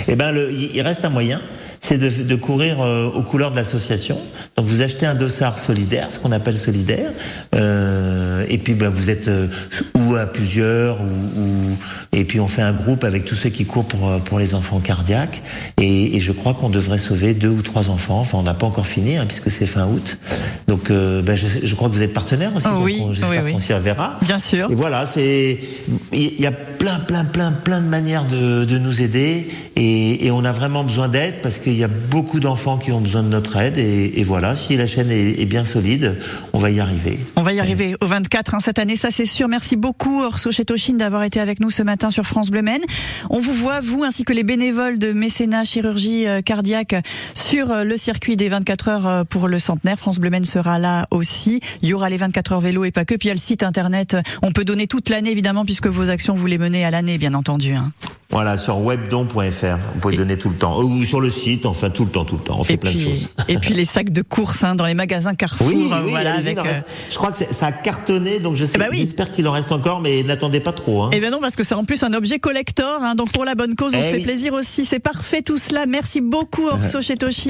Eh 0.07 0.15
ben, 0.15 0.33
il 0.35 0.75
il 0.75 0.81
reste 0.81 1.05
un 1.05 1.09
moyen, 1.09 1.39
c'est 1.85 1.97
de, 1.99 2.09
de 2.23 2.35
courir 2.35 2.81
euh, 2.81 3.05
aux 3.11 3.21
couleurs 3.21 3.51
de 3.51 3.55
l'association. 3.55 4.17
Donc, 4.57 4.65
vous 4.65 4.81
achetez 4.81 5.05
un 5.05 5.13
dossard 5.15 5.59
solidaire, 5.59 6.07
ce 6.11 6.17
qu'on 6.19 6.31
appelle 6.31 6.57
solidaire, 6.57 7.11
euh, 7.53 8.43
et 8.49 8.57
puis 8.57 8.73
ben, 8.73 8.89
vous 8.89 9.09
êtes 9.09 9.27
euh, 9.27 9.47
ou 9.95 10.15
à 10.15 10.25
plusieurs, 10.25 10.99
ou, 11.01 11.39
ou- 11.41 11.77
et 12.11 12.23
puis 12.25 12.39
on 12.39 12.47
fait 12.47 12.61
un 12.61 12.71
groupe 12.73 13.03
avec 13.03 13.25
tous 13.25 13.35
ceux 13.35 13.49
qui 13.49 13.65
courent 13.65 13.85
pour 13.85 14.09
euh, 14.09 14.17
pour 14.19 14.39
les 14.39 14.55
enfants 14.55 14.79
cardiaques. 14.79 15.41
Et, 15.79 16.15
et 16.15 16.19
je 16.19 16.31
crois 16.31 16.53
qu'on 16.53 16.69
devrait 16.69 16.97
sauver 16.97 17.33
deux 17.33 17.49
ou 17.49 17.61
trois 17.61 17.89
enfants. 17.89 18.19
Enfin, 18.19 18.37
on 18.39 18.43
n'a 18.43 18.53
pas 18.53 18.65
encore 18.65 18.87
fini, 18.87 19.17
hein, 19.17 19.25
puisque 19.27 19.51
c'est 19.51 19.67
fin 19.67 19.85
août. 19.87 20.17
Donc, 20.67 20.89
euh, 20.89 21.21
ben, 21.21 21.35
je, 21.35 21.45
je 21.63 21.75
crois 21.75 21.89
que 21.89 21.93
vous 21.95 22.01
êtes 22.01 22.13
partenaire 22.13 22.51
aussi. 22.55 22.67
Oh 22.69 22.75
donc 22.75 22.85
oui, 22.85 22.97
on- 23.01 23.11
j'espère 23.13 23.29
oui, 23.29 23.37
oui. 23.45 23.51
qu'on 23.51 23.59
s'y 23.59 23.73
reverra. 23.73 24.17
Bien 24.21 24.39
sûr. 24.39 24.71
Et 24.71 24.75
voilà, 24.75 25.05
c'est 25.05 25.59
il 26.11 26.39
y 26.41 26.47
a 26.47 26.51
plein, 26.51 26.99
plein, 26.99 27.25
plein, 27.25 27.51
plein 27.51 27.81
de 27.81 27.87
manières 27.87 28.25
de, 28.25 28.65
de 28.65 28.77
nous 28.77 29.01
aider 29.01 29.47
et, 29.75 30.25
et 30.25 30.31
on 30.31 30.43
a 30.45 30.51
vraiment 30.51 30.83
besoin 30.83 31.07
d'aide 31.09 31.35
parce 31.43 31.59
qu'il 31.75 31.81
y 31.81 31.83
a 31.83 31.87
beaucoup 32.09 32.39
d'enfants 32.39 32.77
qui 32.77 32.91
ont 32.93 33.01
besoin 33.01 33.21
de 33.21 33.27
notre 33.27 33.57
aide 33.57 33.77
et, 33.77 34.13
et 34.19 34.23
voilà, 34.23 34.55
si 34.55 34.77
la 34.77 34.87
chaîne 34.87 35.11
est, 35.11 35.41
est 35.41 35.45
bien 35.45 35.65
solide, 35.65 36.17
on 36.53 36.57
va 36.59 36.71
y 36.71 36.79
arriver. 36.79 37.19
On 37.35 37.43
va 37.43 37.51
y 37.51 37.59
arriver 37.59 37.95
au 38.01 38.05
24 38.07 38.55
hein, 38.55 38.59
cette 38.61 38.79
année, 38.79 38.95
ça 38.95 39.09
c'est 39.11 39.25
sûr. 39.25 39.47
Merci 39.49 39.75
beaucoup 39.75 40.23
Orso 40.23 40.51
Chetoshin 40.51 40.93
d'avoir 40.93 41.23
été 41.23 41.39
avec 41.39 41.59
nous 41.59 41.69
ce 41.69 41.83
matin 41.83 42.09
sur 42.09 42.25
France 42.25 42.49
Bleu 42.49 42.61
Maine. 42.61 42.81
On 43.29 43.41
vous 43.41 43.53
voit, 43.53 43.81
vous 43.81 44.03
ainsi 44.03 44.23
que 44.23 44.31
les 44.31 44.43
bénévoles 44.43 44.99
de 44.99 45.11
mécénat 45.11 45.65
chirurgie 45.65 46.27
euh, 46.27 46.41
cardiaque 46.41 46.95
sur 47.33 47.71
euh, 47.71 47.83
le 47.83 47.97
circuit 47.97 48.37
des 48.37 48.47
24 48.49 48.87
heures 48.87 49.07
euh, 49.07 49.23
pour 49.25 49.47
le 49.47 49.59
centenaire. 49.59 49.99
France 49.99 50.19
Bleu 50.19 50.29
Maine 50.29 50.45
sera 50.45 50.79
là 50.79 51.05
aussi. 51.11 51.59
Il 51.81 51.89
y 51.89 51.93
aura 51.93 52.09
les 52.09 52.17
24 52.17 52.53
heures 52.53 52.61
vélo 52.61 52.85
et 52.85 52.91
pas 52.91 53.03
que. 53.03 53.15
Puis 53.15 53.27
il 53.27 53.29
y 53.29 53.31
a 53.31 53.35
le 53.35 53.39
site 53.39 53.63
internet. 53.63 54.15
On 54.41 54.51
peut 54.51 54.63
donner 54.63 54.87
toute 54.87 55.09
l'année 55.09 55.31
évidemment 55.31 55.65
puisque 55.65 55.87
vos 55.87 56.09
actions 56.09 56.35
vous 56.35 56.45
les 56.47 56.57
menez 56.57 56.85
à 56.85 56.91
l'année 56.91 57.17
bien 57.17 57.33
entendu. 57.33 57.73
hein. 57.73 57.91
Voilà, 58.31 58.57
sur 58.57 58.79
webdon.fr, 58.79 59.77
vous 59.93 59.99
pouvez 60.01 60.17
donner 60.17 60.35
tout 60.35 60.49
le 60.49 60.55
temps. 60.55 60.81
Ou 60.81 61.03
sur 61.03 61.21
le 61.21 61.29
site, 61.29 61.54
enfin 61.65 61.89
tout 61.89 62.05
le 62.05 62.11
temps, 62.11 62.25
tout 62.25 62.35
le 62.35 62.41
temps. 62.43 62.57
On 62.59 62.63
fait 62.63 62.73
Et 62.73 62.77
plein 62.77 62.91
de 62.93 62.99
choses. 62.99 63.29
et 63.47 63.57
puis 63.57 63.73
les 63.73 63.85
sacs 63.85 64.11
de 64.11 64.21
course 64.21 64.63
hein, 64.63 64.75
dans 64.75 64.85
les 64.85 64.93
magasins 64.93 65.35
Carrefour. 65.35 65.67
Oui, 65.67 65.89
oui, 65.91 66.09
voilà, 66.09 66.35
avec, 66.35 66.57
euh, 66.57 66.61
reste- 66.61 66.87
je 67.09 67.15
crois 67.15 67.31
que 67.31 67.37
ça 67.53 67.65
a 67.67 67.71
cartonné, 67.71 68.39
donc 68.39 68.55
je 68.55 68.65
sais, 68.65 68.73
Eh 68.75 68.79
ben 68.79 68.87
oui. 68.91 68.97
j'espère 68.99 69.31
qu'il 69.31 69.47
en 69.47 69.51
reste 69.51 69.71
encore, 69.71 70.01
mais 70.01 70.23
n'attendez 70.23 70.59
pas 70.59 70.71
trop. 70.73 71.03
Hein. 71.03 71.09
Eh 71.13 71.19
bien 71.19 71.29
non, 71.29 71.39
parce 71.39 71.55
que 71.55 71.63
c'est 71.63 71.75
en 71.75 71.85
plus 71.85 72.03
un 72.03 72.13
objet 72.13 72.39
collector, 72.39 73.01
hein, 73.03 73.15
donc 73.15 73.31
pour 73.31 73.45
la 73.45 73.55
bonne 73.55 73.75
cause, 73.75 73.93
on 73.95 73.99
Eh 73.99 74.03
se 74.03 74.09
fait 74.11 74.19
plaisir 74.19 74.53
aussi. 74.53 74.85
C'est 74.85 74.99
parfait 74.99 75.41
tout 75.41 75.57
cela. 75.57 75.85
Merci 75.85 76.21
beaucoup 76.21 76.67
Orso 76.67 77.01
Chetoshin. 77.01 77.43